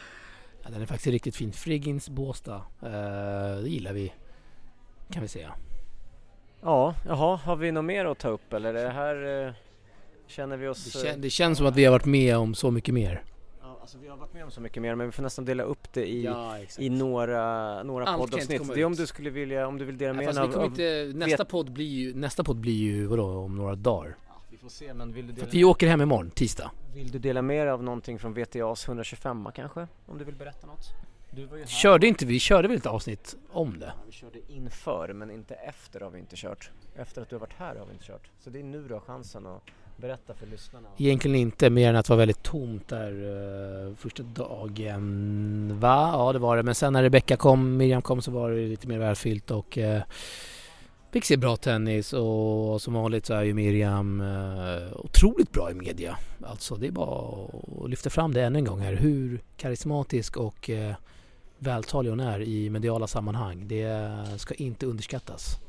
Ja, 0.63 0.69
den 0.69 0.81
är 0.81 0.85
faktiskt 0.85 1.07
riktigt 1.07 1.35
fin. 1.35 1.51
Friggins 1.51 2.09
Båstad. 2.09 2.61
Eh, 2.81 3.61
det 3.61 3.69
gillar 3.69 3.93
vi. 3.93 4.13
Kan 5.11 5.21
vi 5.21 5.27
säga. 5.27 5.53
Ja, 6.61 6.95
jaha, 7.05 7.35
har 7.35 7.55
vi 7.55 7.71
något 7.71 7.85
mer 7.85 8.05
att 8.05 8.19
ta 8.19 8.29
upp 8.29 8.53
eller 8.53 8.73
är 8.73 8.83
det 8.83 8.89
här 8.89 9.45
eh, 9.47 9.53
känner 10.27 10.57
vi 10.57 10.67
oss... 10.67 10.93
Det, 10.93 10.99
eh, 10.99 11.11
kän, 11.11 11.21
det 11.21 11.29
känns 11.29 11.57
som 11.57 11.67
att 11.67 11.75
vi 11.75 11.85
har 11.85 11.91
varit 11.91 12.05
med 12.05 12.37
om 12.37 12.55
så 12.55 12.71
mycket 12.71 12.93
mer. 12.93 13.23
Ja, 13.61 13.77
alltså 13.81 13.97
vi 13.97 14.07
har 14.07 14.17
varit 14.17 14.33
med 14.33 14.43
om 14.43 14.51
så 14.51 14.61
mycket 14.61 14.81
mer 14.81 14.95
men 14.95 15.05
vi 15.07 15.11
får 15.11 15.23
nästan 15.23 15.45
dela 15.45 15.63
upp 15.63 15.93
det 15.93 16.09
i, 16.09 16.27
exakt. 16.61 16.79
i 16.79 16.89
några, 16.89 17.83
några 17.83 18.05
Allt 18.05 18.21
poddavsnitt. 18.21 18.73
Det 18.73 18.81
är 18.81 18.85
om 18.85 18.95
du 18.95 19.07
skulle 19.07 19.29
vilja, 19.29 19.67
om 19.67 19.77
du 19.77 19.85
vill 19.85 19.97
dela 19.97 20.23
Ja, 20.23 20.33
med 20.33 20.49
dig 20.49 20.55
av 20.55 20.65
inte, 20.65 21.11
nästa, 21.15 21.45
podd 21.45 21.71
blir 21.71 21.85
ju, 21.85 22.13
nästa 22.15 22.43
podd 22.43 22.57
blir 22.57 22.73
ju 22.73 23.05
vadå, 23.05 23.25
om 23.25 23.55
några 23.55 23.75
dagar. 23.75 24.17
Får 24.69 24.73
se 24.73 24.93
men 24.93 25.13
vill 25.13 25.27
du 25.27 25.33
För 25.33 25.35
dela, 25.35 25.47
att 25.47 25.53
vi 25.53 25.63
åker 25.63 25.87
hem 25.87 26.01
imorgon, 26.01 26.31
tisdag. 26.31 26.71
vill 26.93 27.11
du 27.11 27.19
dela 27.19 27.41
med 27.41 27.67
dig 27.67 27.71
av 27.71 27.83
någonting 27.83 28.19
från 28.19 28.33
VTAs 28.33 28.87
125 28.87 29.47
kanske? 29.55 29.87
Om 30.05 30.17
du 30.17 30.23
vill 30.23 30.35
berätta 30.35 30.67
något? 30.67 30.85
Du 31.31 31.45
var 31.45 31.57
ju 31.57 31.63
här. 31.63 31.69
Körde 31.69 32.07
inte 32.07 32.25
vi, 32.25 32.39
körde 32.39 32.67
väl 32.67 32.77
ett 32.77 32.85
avsnitt 32.85 33.35
om 33.51 33.79
det? 33.79 33.85
Ja, 33.85 33.93
Vi 34.05 34.11
körde 34.11 34.39
inför 34.47 35.13
men 35.13 35.31
inte 35.31 35.53
efter 35.53 35.99
har 35.99 36.09
vi 36.09 36.19
inte 36.19 36.35
kört. 36.35 36.71
Efter 36.95 37.21
att 37.21 37.29
du 37.29 37.35
har 37.35 37.39
varit 37.39 37.53
här 37.57 37.75
har 37.75 37.85
vi 37.85 37.93
inte 37.93 38.05
kört. 38.05 38.29
Så 38.43 38.49
det 38.49 38.59
är 38.59 38.63
nu 38.63 38.87
du 38.87 38.93
har 38.93 39.01
chansen 39.01 39.45
att 39.45 39.61
berätta 39.97 40.33
för 40.33 40.47
lyssnarna. 40.47 40.87
Egentligen 40.97 41.35
inte 41.35 41.69
mer 41.69 41.89
än 41.89 41.95
att 41.95 42.05
det 42.05 42.13
var 42.13 42.17
väldigt 42.17 42.43
tomt 42.43 42.87
där 42.87 43.11
uh, 43.11 43.95
första 43.95 44.23
dagen. 44.23 45.79
Va? 45.79 46.09
Ja 46.13 46.33
det 46.33 46.39
var 46.39 46.57
det. 46.57 46.63
Men 46.63 46.75
sen 46.75 46.93
när 46.93 47.03
Rebecca 47.03 47.37
kom, 47.37 47.77
Miriam 47.77 48.01
kom 48.01 48.21
så 48.21 48.31
var 48.31 48.51
det 48.51 48.67
lite 48.67 48.87
mer 48.87 48.99
välfyllt 48.99 49.51
och 49.51 49.77
uh, 49.77 50.01
fick 51.11 51.25
se 51.25 51.37
bra 51.37 51.55
tennis 51.55 52.13
och 52.13 52.81
som 52.81 52.93
vanligt 52.93 53.25
så 53.25 53.33
är 53.33 53.43
ju 53.43 53.53
Miriam 53.53 54.21
eh, 54.21 54.93
otroligt 54.93 55.51
bra 55.51 55.71
i 55.71 55.73
media. 55.73 56.17
Alltså 56.43 56.75
det 56.75 56.87
är 56.87 56.91
bara 56.91 57.47
att 57.83 57.89
lyfta 57.89 58.09
fram 58.09 58.33
det 58.33 58.43
ännu 58.43 58.59
en 58.59 58.65
gång 58.65 58.79
här. 58.79 58.93
Hur 58.93 59.41
karismatisk 59.57 60.37
och 60.37 60.69
eh, 60.69 60.95
vältalig 61.57 62.09
hon 62.09 62.19
är 62.19 62.41
i 62.41 62.69
mediala 62.69 63.07
sammanhang. 63.07 63.67
Det 63.67 64.11
ska 64.37 64.53
inte 64.53 64.85
underskattas. 64.85 65.59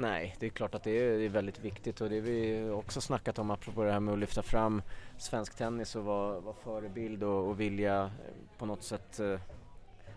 Nej, 0.00 0.36
det 0.40 0.46
är 0.46 0.50
klart 0.50 0.74
att 0.74 0.82
det 0.82 0.90
är, 0.90 1.28
väldigt 1.28 1.58
viktigt 1.58 2.00
och 2.00 2.10
det 2.10 2.14
har 2.14 2.22
vi 2.22 2.70
också 2.70 3.00
snackat 3.00 3.38
om 3.38 3.50
apropå 3.50 3.84
det 3.84 3.92
här 3.92 4.00
med 4.00 4.14
att 4.14 4.20
lyfta 4.20 4.42
fram 4.42 4.82
svensk 5.18 5.56
tennis 5.56 5.96
och 5.96 6.04
vara, 6.04 6.40
vara 6.40 6.54
förebild 6.64 7.22
och, 7.22 7.48
och 7.48 7.60
vilja 7.60 8.02
eh, 8.02 8.58
på 8.58 8.66
något 8.66 8.82
sätt 8.82 9.20
eh, 9.20 9.40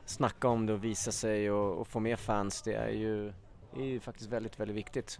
snacka 0.06 0.48
om 0.48 0.66
det 0.66 0.74
och 0.74 0.84
visa 0.84 1.12
sig 1.12 1.52
och, 1.52 1.82
och 1.82 1.88
få 1.88 2.00
med 2.00 2.20
fans. 2.20 2.62
Det 2.62 2.74
är 2.74 2.90
ju, 2.90 3.34
det 3.76 3.82
är 3.82 3.86
ju 3.86 4.00
faktiskt 4.00 4.30
väldigt, 4.30 4.60
väldigt 4.60 4.78
viktigt. 4.78 5.20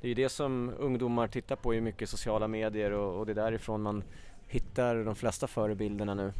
Det 0.00 0.06
är 0.06 0.08
ju 0.08 0.14
det 0.14 0.28
som 0.28 0.72
ungdomar 0.78 1.28
tittar 1.28 1.56
på 1.56 1.74
i 1.74 1.80
mycket 1.80 2.08
sociala 2.08 2.48
medier 2.48 2.90
och, 2.90 3.18
och 3.18 3.26
det 3.26 3.32
är 3.32 3.36
därifrån 3.36 3.82
man 3.82 4.04
hittar 4.46 5.04
de 5.04 5.14
flesta 5.14 5.46
förebilderna 5.46 6.14
nu. 6.14 6.32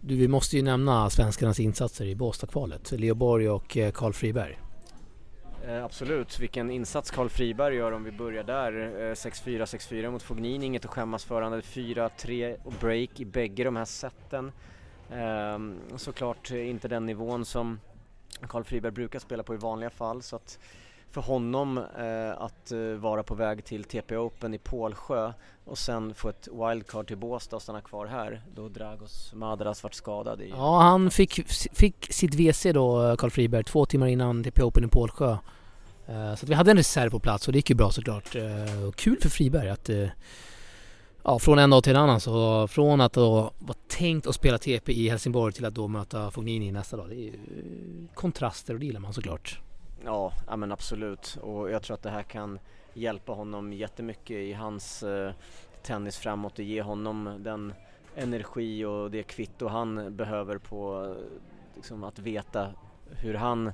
Du, 0.00 0.16
vi 0.16 0.28
måste 0.28 0.56
ju 0.56 0.62
nämna 0.62 1.10
svenskarnas 1.10 1.60
insatser 1.60 2.04
i 2.04 2.14
Båstadkvalet. 2.14 2.92
Leo 2.92 3.14
Borg 3.14 3.48
och 3.48 3.76
eh, 3.76 3.92
Karl 3.92 4.12
Friberg. 4.12 4.58
Eh, 5.66 5.84
absolut, 5.84 6.40
vilken 6.40 6.70
insats 6.70 7.10
Karl 7.10 7.28
Friberg 7.28 7.76
gör 7.76 7.92
om 7.92 8.04
vi 8.04 8.12
börjar 8.12 8.44
där. 8.44 8.72
Eh, 8.72 9.14
6-4, 9.14 9.64
6-4 9.64 10.10
mot 10.10 10.22
Fognin, 10.22 10.62
inget 10.62 10.84
att 10.84 10.90
skämmas 10.90 11.24
för. 11.24 11.42
Han 11.42 11.52
hade 11.52 11.62
4-3 11.62 12.56
och 12.64 12.72
break 12.80 13.20
i 13.20 13.24
bägge 13.24 13.64
de 13.64 13.76
här 13.76 13.84
seten. 13.84 14.52
Eh, 15.10 15.58
såklart 15.96 16.50
inte 16.50 16.88
den 16.88 17.06
nivån 17.06 17.44
som 17.44 17.80
Karl 18.40 18.64
Friberg 18.64 18.92
brukar 18.92 19.18
spela 19.18 19.42
på 19.42 19.54
i 19.54 19.56
vanliga 19.56 19.90
fall 19.90 20.22
så 20.22 20.36
att 20.36 20.58
för 21.10 21.20
honom 21.20 21.78
eh, 21.78 22.42
att 22.42 22.72
eh, 22.72 22.78
vara 22.78 23.22
på 23.22 23.34
väg 23.34 23.64
till 23.64 23.84
TP 23.84 24.16
Open 24.16 24.54
i 24.54 24.58
Pålsjö 24.58 25.32
och 25.64 25.78
sen 25.78 26.14
få 26.14 26.28
ett 26.28 26.48
wildcard 26.52 27.06
till 27.06 27.16
Båstad 27.16 27.56
och 27.56 27.62
stanna 27.62 27.80
kvar 27.80 28.06
här 28.06 28.42
då 28.54 28.68
Dragos 28.68 29.32
Madras 29.34 29.82
vart 29.82 29.94
skadad 29.94 30.40
i... 30.40 30.48
Ja, 30.48 30.80
han 30.80 31.10
fick, 31.10 31.52
fick 31.72 32.12
sitt 32.12 32.34
WC 32.34 32.62
då, 32.62 33.16
Karl 33.16 33.30
Friberg, 33.30 33.64
två 33.64 33.86
timmar 33.86 34.06
innan 34.06 34.44
TP 34.44 34.62
Open 34.62 34.84
i 34.84 34.88
Pålsjö. 34.88 35.36
Eh, 36.06 36.34
så 36.34 36.44
att 36.44 36.48
vi 36.48 36.54
hade 36.54 36.70
en 36.70 36.76
reserv 36.76 37.10
på 37.10 37.18
plats 37.18 37.46
och 37.46 37.52
det 37.52 37.58
gick 37.58 37.70
ju 37.70 37.76
bra 37.76 37.90
såklart. 37.90 38.36
Eh, 38.36 38.84
och 38.88 38.96
kul 38.96 39.16
för 39.20 39.28
Friberg 39.28 39.68
att 39.68 39.88
eh, 39.88 40.06
ja, 41.24 41.38
från 41.38 41.58
en 41.58 41.70
dag 41.70 41.84
till 41.84 41.96
en 41.96 42.02
annan 42.02 42.20
så 42.20 42.68
från 42.68 43.00
att 43.00 43.12
då 43.12 43.52
vara 43.58 43.78
tänkt 43.88 44.26
att 44.26 44.34
spela 44.34 44.58
TP 44.58 44.92
i 44.92 45.08
Helsingborg 45.08 45.52
till 45.52 45.64
att 45.64 45.74
då 45.74 45.88
möta 45.88 46.30
Fognini 46.30 46.72
nästa 46.72 46.96
dag. 46.96 47.08
Det 47.08 47.14
är 47.14 47.24
ju 47.24 47.32
kontraster 48.14 48.74
och 48.74 48.80
det 48.80 48.86
gillar 48.86 49.00
man 49.00 49.12
såklart. 49.12 49.60
Ja, 50.04 50.32
ja 50.46 50.56
men 50.56 50.72
absolut 50.72 51.38
och 51.42 51.70
jag 51.70 51.82
tror 51.82 51.94
att 51.94 52.02
det 52.02 52.10
här 52.10 52.22
kan 52.22 52.58
hjälpa 52.94 53.32
honom 53.32 53.72
jättemycket 53.72 54.36
i 54.36 54.52
hans 54.52 55.02
eh, 55.02 55.32
tennis 55.82 56.18
framåt 56.18 56.58
och 56.58 56.64
ge 56.64 56.82
honom 56.82 57.36
den 57.38 57.72
energi 58.16 58.84
och 58.84 59.10
det 59.10 59.22
kvitto 59.22 59.68
han 59.68 60.16
behöver 60.16 60.58
på 60.58 61.04
eh, 61.04 61.24
liksom, 61.76 62.04
att 62.04 62.18
veta 62.18 62.68
hur 63.10 63.34
han, 63.34 63.72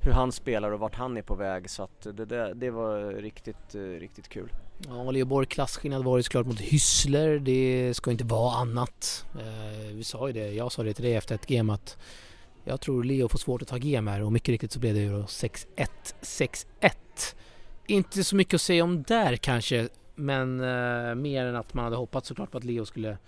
hur 0.00 0.12
han 0.12 0.32
spelar 0.32 0.70
och 0.70 0.80
vart 0.80 0.94
han 0.94 1.16
är 1.16 1.22
på 1.22 1.34
väg 1.34 1.70
så 1.70 1.82
att 1.82 2.02
det, 2.02 2.24
det, 2.24 2.54
det 2.54 2.70
var 2.70 3.12
riktigt, 3.12 3.74
eh, 3.74 3.80
riktigt 3.80 4.28
kul. 4.28 4.52
Ja, 4.88 5.10
Leo 5.10 5.24
Borg 5.24 5.46
klasskillnad 5.46 6.04
var 6.04 6.16
det 6.16 6.22
såklart 6.22 6.46
mot 6.46 6.60
Hyssler. 6.60 7.38
Det 7.38 7.94
ska 7.94 8.10
inte 8.10 8.24
vara 8.24 8.56
annat. 8.56 9.26
Eh, 9.34 9.94
vi 9.94 10.04
sa 10.04 10.26
ju 10.26 10.32
det, 10.32 10.52
jag 10.52 10.72
sa 10.72 10.82
det 10.82 10.94
till 10.94 11.04
dig 11.04 11.14
efter 11.14 11.34
ett 11.34 11.46
game 11.46 11.72
att 11.72 11.98
jag 12.64 12.80
tror 12.80 13.04
Leo 13.04 13.28
får 13.28 13.38
svårt 13.38 13.62
att 13.62 13.68
ta 13.68 13.76
game 13.76 14.10
här 14.10 14.22
och 14.22 14.32
mycket 14.32 14.48
riktigt 14.48 14.72
så 14.72 14.80
blev 14.80 14.94
det 14.94 15.00
ju 15.00 15.12
då 15.12 15.22
6-1, 15.22 15.66
6-1. 16.22 16.64
Inte 17.86 18.24
så 18.24 18.36
mycket 18.36 18.54
att 18.54 18.60
säga 18.60 18.84
om 18.84 19.02
där 19.02 19.36
kanske, 19.36 19.88
men 20.14 20.60
eh, 20.60 21.14
mer 21.14 21.46
än 21.46 21.56
att 21.56 21.74
man 21.74 21.84
hade 21.84 21.96
hoppats 21.96 22.28
såklart 22.28 22.50
på 22.50 22.58
att 22.58 22.64
Leo 22.64 22.86
skulle 22.86 23.18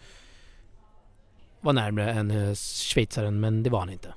vara 1.60 1.72
närmre 1.72 2.12
än 2.12 2.30
eh, 2.30 2.54
schweizaren, 2.54 3.40
men 3.40 3.62
det 3.62 3.70
var 3.70 3.78
han 3.80 3.90
inte. 3.90 4.14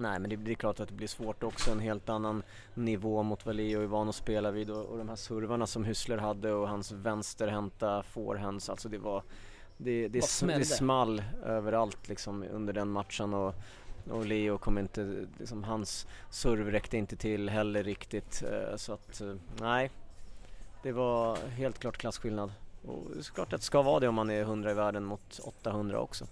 Nej 0.00 0.18
men 0.18 0.30
det, 0.30 0.36
det, 0.36 0.50
är 0.50 0.54
klart 0.54 0.80
att 0.80 0.88
det 0.88 0.94
blir 0.94 1.08
svårt 1.08 1.42
också, 1.42 1.70
en 1.70 1.80
helt 1.80 2.08
annan 2.08 2.42
nivå 2.74 3.22
mot 3.22 3.46
vad 3.46 3.54
Leo 3.54 3.82
är 3.82 3.86
van 3.86 4.08
att 4.08 4.14
spela 4.14 4.50
vid 4.50 4.70
och, 4.70 4.84
och 4.84 4.98
de 4.98 5.08
här 5.08 5.16
servarna 5.16 5.66
som 5.66 5.84
Hyssler 5.84 6.18
hade 6.18 6.52
och 6.52 6.68
hans 6.68 6.92
vänsterhänta 6.92 8.02
forehands, 8.02 8.70
alltså 8.70 8.88
det 8.88 8.98
var 8.98 9.22
det, 9.76 10.08
det, 10.08 10.40
det, 10.40 10.58
det 10.58 10.64
small 10.64 11.22
överallt 11.44 12.08
liksom 12.08 12.44
under 12.52 12.72
den 12.72 12.88
matchen. 12.88 13.34
Och, 13.34 13.54
och 14.10 14.26
Leo 14.26 14.58
kom 14.58 14.78
inte, 14.78 15.26
liksom, 15.38 15.64
hans 15.64 16.06
serv 16.30 16.70
räckte 16.70 16.96
inte 16.96 17.16
till 17.16 17.48
heller 17.48 17.82
riktigt. 17.82 18.42
Eh, 18.42 18.76
så 18.76 18.92
att 18.92 19.20
eh, 19.20 19.34
nej. 19.60 19.90
Det 20.82 20.92
var 20.92 21.36
helt 21.36 21.78
klart 21.78 21.96
klasskillnad. 21.96 22.52
Och 22.86 23.02
det 23.14 23.18
är 23.18 23.34
klart 23.34 23.52
att 23.52 23.60
det 23.60 23.66
ska 23.66 23.82
vara 23.82 24.00
det 24.00 24.08
om 24.08 24.14
man 24.14 24.30
är 24.30 24.40
100 24.40 24.70
i 24.70 24.74
världen 24.74 25.04
mot 25.04 25.38
800 25.38 26.00
också. 26.00 26.26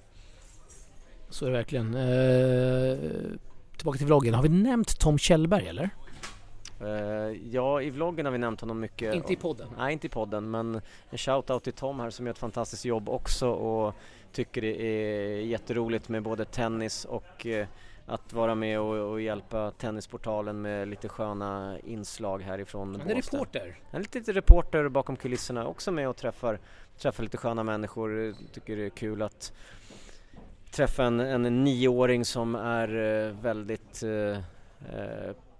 Så 1.30 1.46
är 1.46 1.50
det 1.50 1.56
verkligen. 1.56 1.94
Eh, 1.94 3.38
tillbaka 3.78 3.98
till 3.98 4.06
vloggen. 4.06 4.34
Har 4.34 4.42
vi 4.42 4.48
nämnt 4.48 4.98
Tom 4.98 5.18
Kjellberg 5.18 5.68
eller? 5.68 5.90
Uh, 6.82 6.88
ja, 7.50 7.82
i 7.82 7.90
vloggen 7.90 8.26
har 8.26 8.32
vi 8.32 8.38
nämnt 8.38 8.60
honom 8.60 8.80
mycket. 8.80 9.14
Inte 9.14 9.32
i 9.32 9.36
podden? 9.36 9.68
Nej, 9.78 9.92
inte 9.92 10.06
i 10.06 10.10
podden, 10.10 10.50
men 10.50 10.74
en 11.10 11.18
shout-out 11.18 11.60
till 11.60 11.72
Tom 11.72 12.00
här 12.00 12.10
som 12.10 12.26
gör 12.26 12.32
ett 12.32 12.38
fantastiskt 12.38 12.84
jobb 12.84 13.08
också 13.08 13.48
och 13.48 13.94
tycker 14.32 14.60
det 14.60 14.82
är 14.82 15.40
jätteroligt 15.40 16.08
med 16.08 16.22
både 16.22 16.44
tennis 16.44 17.04
och 17.04 17.46
uh, 17.46 17.66
att 18.08 18.32
vara 18.32 18.54
med 18.54 18.80
och, 18.80 19.12
och, 19.12 19.20
hjälpa 19.20 19.70
Tennisportalen 19.70 20.60
med 20.60 20.88
lite 20.88 21.08
sköna 21.08 21.78
inslag 21.78 22.42
härifrån 22.42 22.96
Han 23.00 23.10
är 23.10 23.14
Båstad. 23.14 23.36
reporter? 23.36 23.78
Han 23.90 24.00
är 24.00 24.04
lite 24.14 24.32
reporter 24.32 24.88
bakom 24.88 25.16
kulisserna, 25.16 25.66
också 25.66 25.92
med 25.92 26.08
och 26.08 26.16
träffar, 26.16 26.58
träffar 26.98 27.22
lite 27.22 27.36
sköna 27.36 27.62
människor. 27.62 28.34
Tycker 28.52 28.76
det 28.76 28.86
är 28.86 28.90
kul 28.90 29.22
att 29.22 29.52
träffa 30.70 31.04
en, 31.04 31.20
en 31.20 31.64
nioåring 31.64 32.24
som 32.24 32.54
är 32.54 32.96
uh, 32.96 33.34
väldigt 33.40 34.04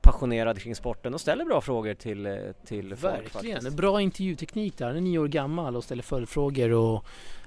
passionerad 0.09 0.61
kring 0.61 0.75
sporten 0.75 1.15
och 1.15 1.21
ställer 1.21 1.45
bra 1.45 1.61
frågor 1.61 1.95
till, 1.95 2.27
eh, 2.27 2.35
till 2.65 2.97
folk 2.97 3.15
Verkligen, 3.15 3.57
faktiskt. 3.57 3.77
bra 3.77 4.01
intervjuteknik 4.01 4.79
där. 4.79 4.87
Han 4.87 4.97
är 4.97 5.01
nio 5.01 5.19
år 5.19 5.29
gammal 5.29 5.77
och 5.77 5.85
ställer 5.85 6.03
följdfrågor 6.03 6.73
och 6.73 7.05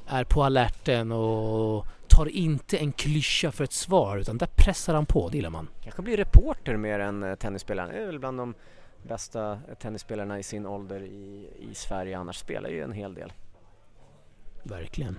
är 0.08 0.24
på 0.24 0.43
alerten 0.43 1.12
och 1.12 1.86
tar 2.08 2.26
inte 2.26 2.78
en 2.78 2.91
klyscha 2.91 3.52
för 3.52 3.63
ett 3.63 3.74
svar 3.74 4.17
utan 4.17 4.38
där 4.38 4.50
pressar 4.56 4.93
han 4.93 5.06
på, 5.06 5.30
det 5.30 5.38
gillar 5.38 5.50
man. 5.50 5.67
Kanske 5.84 6.02
blir 6.02 6.17
reporter 6.17 6.78
mer 6.78 7.00
än 7.00 7.24
eh, 7.24 7.36
tennisspelare. 7.36 7.88
Han 7.91 8.02
är 8.02 8.06
väl 8.06 8.19
bland 8.19 8.38
de 8.38 8.54
bästa 9.08 9.60
tennisspelarna 9.80 10.39
i 10.39 10.43
sin 10.43 10.65
ålder 10.65 11.04
i, 11.04 11.50
i 11.71 11.76
Sverige 11.76 12.17
annars 12.17 12.38
spelar 12.38 12.69
ju 12.69 12.84
en 12.84 12.91
hel 12.91 13.13
del. 13.13 13.34
Verkligen. 14.63 15.17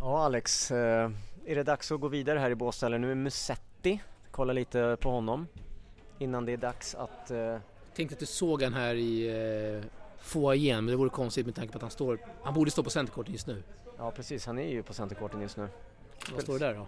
Ja 0.00 0.24
Alex, 0.24 0.70
eh, 0.70 1.10
är 1.46 1.54
det 1.54 1.62
dags 1.62 1.92
att 1.92 2.00
gå 2.00 2.08
vidare 2.08 2.38
här 2.38 2.50
i 2.50 2.54
Båstad 2.54 2.86
eller 2.86 2.98
nu 2.98 3.10
är 3.10 3.14
Musetti 3.14 4.00
kolla 4.36 4.52
lite 4.52 4.96
på 5.00 5.10
honom 5.10 5.46
innan 6.18 6.44
det 6.44 6.52
är 6.52 6.56
dags 6.56 6.94
att... 6.94 7.30
Uh... 7.30 7.56
Tänkte 7.94 8.14
att 8.14 8.20
du 8.20 8.26
såg 8.26 8.62
han 8.62 8.74
här 8.74 8.94
i 8.94 9.30
uh, 9.76 9.84
foajén 10.18 10.84
men 10.84 10.92
det 10.92 10.96
vore 10.96 11.10
konstigt 11.10 11.46
med 11.46 11.54
tanke 11.54 11.72
på 11.72 11.78
att 11.78 11.82
han 11.82 11.90
står... 11.90 12.18
Han 12.42 12.54
borde 12.54 12.70
stå 12.70 12.82
på 12.82 12.90
centerkorten 12.90 13.32
just 13.32 13.46
nu. 13.46 13.62
Ja 13.98 14.10
precis, 14.10 14.46
han 14.46 14.58
är 14.58 14.68
ju 14.68 14.82
på 14.82 14.94
centerkorten 14.94 15.40
just 15.40 15.56
nu. 15.56 15.68
Vad 16.32 16.42
står 16.42 16.58
det 16.58 16.66
där 16.66 16.74
då? 16.74 16.86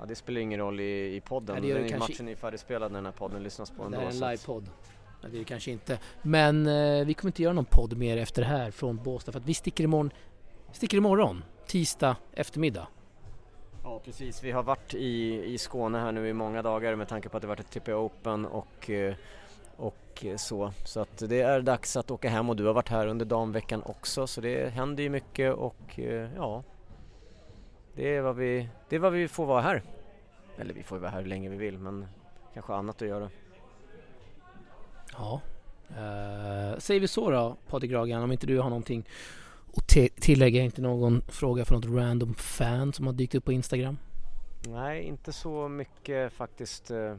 Ja 0.00 0.06
det 0.06 0.14
spelar 0.14 0.40
ingen 0.40 0.60
roll 0.60 0.80
i, 0.80 1.16
i 1.16 1.20
podden. 1.20 1.56
Nej, 1.60 1.72
det 1.72 1.78
den 1.78 1.88
kanske... 1.88 2.12
Matchen 2.12 2.28
är 2.28 2.36
färdigspelad 2.36 2.92
när 2.92 2.98
den 2.98 3.06
här 3.06 3.12
podden 3.12 3.42
lyssnas 3.42 3.70
på. 3.70 3.88
Det 3.88 3.96
är 3.96 4.00
en 4.00 4.18
livepodd. 4.18 4.64
Nej 5.22 5.30
det 5.30 5.36
är 5.36 5.38
det 5.38 5.44
kanske 5.44 5.70
inte. 5.70 5.98
Men 6.22 6.66
uh, 6.66 7.06
vi 7.06 7.14
kommer 7.14 7.28
inte 7.28 7.42
göra 7.42 7.52
någon 7.52 7.64
podd 7.64 7.96
mer 7.96 8.16
efter 8.16 8.42
det 8.42 8.48
här 8.48 8.70
från 8.70 8.96
Båstad 8.96 9.32
för 9.32 9.40
att 9.40 9.46
vi 9.46 9.54
sticker 9.54 9.84
imorgon, 9.84 10.10
sticker 10.72 10.96
imorgon 10.96 11.44
tisdag 11.66 12.16
eftermiddag. 12.32 12.86
Ja 13.82 14.00
precis, 14.04 14.42
vi 14.42 14.50
har 14.50 14.62
varit 14.62 14.94
i, 14.94 15.44
i 15.44 15.58
Skåne 15.58 15.98
här 15.98 16.12
nu 16.12 16.28
i 16.28 16.32
många 16.32 16.62
dagar 16.62 16.94
med 16.94 17.08
tanke 17.08 17.28
på 17.28 17.36
att 17.36 17.40
det 17.40 17.46
varit 17.46 17.60
ett 17.60 17.70
TP 17.70 17.94
Open 17.94 18.46
och, 18.46 18.90
eh, 18.90 19.14
och 19.76 20.24
så. 20.36 20.72
Så 20.84 21.00
att 21.00 21.18
det 21.18 21.40
är 21.40 21.60
dags 21.60 21.96
att 21.96 22.10
åka 22.10 22.28
hem 22.28 22.50
och 22.50 22.56
du 22.56 22.64
har 22.66 22.74
varit 22.74 22.88
här 22.88 23.06
under 23.06 23.24
damveckan 23.24 23.82
också 23.82 24.26
så 24.26 24.40
det 24.40 24.72
händer 24.72 25.02
ju 25.02 25.08
mycket 25.08 25.54
och 25.54 25.98
eh, 25.98 26.28
ja 26.36 26.62
det 27.96 28.16
är 28.16 28.22
vad 28.22 28.36
vi, 28.36 28.68
det 28.88 28.96
är 28.96 29.00
vad 29.00 29.12
vi 29.12 29.28
får 29.28 29.46
vara 29.46 29.60
här. 29.60 29.82
Eller 30.58 30.74
vi 30.74 30.82
får 30.82 30.98
vara 30.98 31.10
här 31.10 31.20
hur 31.20 31.28
länge 31.28 31.48
vi 31.48 31.56
vill 31.56 31.78
men 31.78 32.06
kanske 32.54 32.74
annat 32.74 33.02
att 33.02 33.08
göra. 33.08 33.30
Ja, 35.12 35.40
uh, 35.90 36.78
säger 36.78 37.00
vi 37.00 37.08
så 37.08 37.30
då 37.30 37.56
Patrik 37.68 37.92
Ragan 37.92 38.22
om 38.22 38.32
inte 38.32 38.46
du 38.46 38.58
har 38.58 38.70
någonting 38.70 39.04
och 39.76 39.86
tillägga 40.20 40.62
inte 40.62 40.82
någon 40.82 41.22
fråga 41.28 41.64
från 41.64 41.80
något 41.80 42.00
random 42.00 42.34
fan 42.34 42.92
som 42.92 43.06
har 43.06 43.12
dykt 43.12 43.34
upp 43.34 43.44
på 43.44 43.52
Instagram? 43.52 43.98
Nej, 44.68 45.02
inte 45.02 45.32
så 45.32 45.68
mycket 45.68 46.32
faktiskt. 46.32 46.90
Eh, 46.90 47.16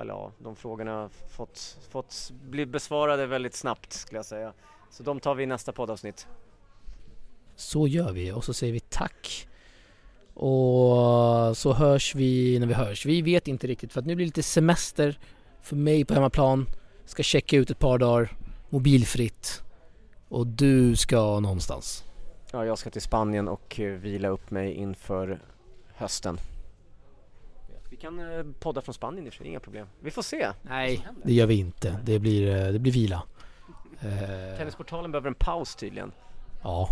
eller 0.00 0.12
ja, 0.12 0.32
de 0.38 0.56
frågorna 0.56 0.92
har 0.92 1.08
fått, 1.08 1.78
fått 1.90 2.30
bli 2.50 2.66
besvarade 2.66 3.26
väldigt 3.26 3.54
snabbt 3.54 3.92
skulle 3.92 4.18
jag 4.18 4.26
säga. 4.26 4.52
Så 4.90 5.02
de 5.02 5.20
tar 5.20 5.34
vi 5.34 5.42
i 5.42 5.46
nästa 5.46 5.72
poddavsnitt. 5.72 6.26
Så 7.56 7.88
gör 7.88 8.12
vi 8.12 8.32
och 8.32 8.44
så 8.44 8.54
säger 8.54 8.72
vi 8.72 8.80
tack. 8.80 9.48
Och 10.34 11.56
så 11.56 11.72
hörs 11.72 12.14
vi 12.14 12.58
när 12.58 12.66
vi 12.66 12.74
hörs. 12.74 13.06
Vi 13.06 13.22
vet 13.22 13.48
inte 13.48 13.66
riktigt 13.66 13.92
för 13.92 14.00
att 14.00 14.06
nu 14.06 14.14
blir 14.14 14.26
det 14.26 14.28
lite 14.28 14.42
semester 14.42 15.18
för 15.62 15.76
mig 15.76 16.04
på 16.04 16.14
hemmaplan. 16.14 16.66
Ska 17.04 17.22
checka 17.22 17.56
ut 17.56 17.70
ett 17.70 17.78
par 17.78 17.98
dagar 17.98 18.36
mobilfritt. 18.68 19.62
Och 20.30 20.46
du 20.46 20.96
ska 20.96 21.40
någonstans? 21.40 22.04
Ja, 22.52 22.64
jag 22.64 22.78
ska 22.78 22.90
till 22.90 23.02
Spanien 23.02 23.48
och 23.48 23.80
eh, 23.80 23.92
vila 23.92 24.28
upp 24.28 24.50
mig 24.50 24.74
inför 24.74 25.40
hösten. 25.94 26.38
Vi 27.90 27.96
kan 27.96 28.18
eh, 28.18 28.44
podda 28.60 28.80
från 28.80 28.94
Spanien 28.94 29.26
i 29.26 29.28
och 29.28 29.32
för 29.32 29.38
sig, 29.38 29.46
inga 29.46 29.60
problem. 29.60 29.86
Vi 30.00 30.10
får 30.10 30.22
se. 30.22 30.48
Nej, 30.62 31.08
det 31.24 31.32
gör 31.32 31.46
vi 31.46 31.54
inte. 31.54 32.00
Det 32.04 32.18
blir, 32.18 32.56
eh, 32.56 32.72
det 32.72 32.78
blir 32.78 32.92
vila. 32.92 33.22
Tennisportalen 34.58 35.12
behöver 35.12 35.28
en 35.28 35.34
paus 35.34 35.74
tydligen. 35.74 36.12
Ja, 36.62 36.88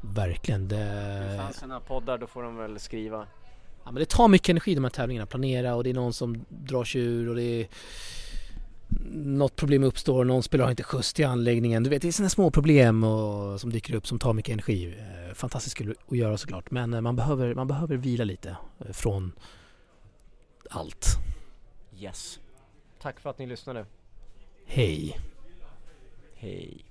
verkligen. 0.00 0.68
Det... 0.68 1.36
Fansen 1.38 1.72
poddar, 1.86 2.18
då 2.18 2.26
får 2.26 2.42
de 2.42 2.56
väl 2.56 2.78
skriva. 2.78 3.26
Ja, 3.84 3.90
men 3.90 3.94
det 3.94 4.08
tar 4.08 4.28
mycket 4.28 4.48
energi 4.48 4.74
de 4.74 4.84
här 4.84 4.90
tävlingarna, 4.90 5.26
planera 5.26 5.74
och 5.74 5.84
det 5.84 5.90
är 5.90 5.94
någon 5.94 6.12
som 6.12 6.44
drar 6.48 6.84
sig 6.84 7.00
ur 7.00 7.28
och 7.28 7.36
det 7.36 7.42
är 7.42 7.68
något 9.12 9.56
problem 9.56 9.84
uppstår, 9.84 10.24
någon 10.24 10.42
spelare 10.42 10.64
har 10.64 10.70
inte 10.70 10.82
skjuts 10.82 11.12
till 11.12 11.26
anläggningen. 11.26 11.82
Du 11.82 11.90
vet, 11.90 12.02
det 12.02 12.08
är 12.08 12.12
sådana 12.12 12.30
små 12.30 12.50
problem 12.50 13.04
och, 13.04 13.60
som 13.60 13.70
dyker 13.70 13.94
upp 13.94 14.06
som 14.06 14.18
tar 14.18 14.32
mycket 14.32 14.52
energi. 14.52 14.94
Eh, 14.98 15.34
fantastiskt 15.34 15.76
kul 15.76 15.94
att 16.08 16.16
göra 16.16 16.36
såklart, 16.36 16.70
men 16.70 16.94
eh, 16.94 17.00
man 17.00 17.16
behöver, 17.16 17.54
man 17.54 17.66
behöver 17.66 17.96
vila 17.96 18.24
lite 18.24 18.56
eh, 18.78 18.92
från 18.92 19.32
allt. 20.70 21.06
Yes. 21.98 22.40
Tack 23.00 23.20
för 23.20 23.30
att 23.30 23.38
ni 23.38 23.46
lyssnade. 23.46 23.86
Hej. 24.66 25.18
Hej. 26.34 26.84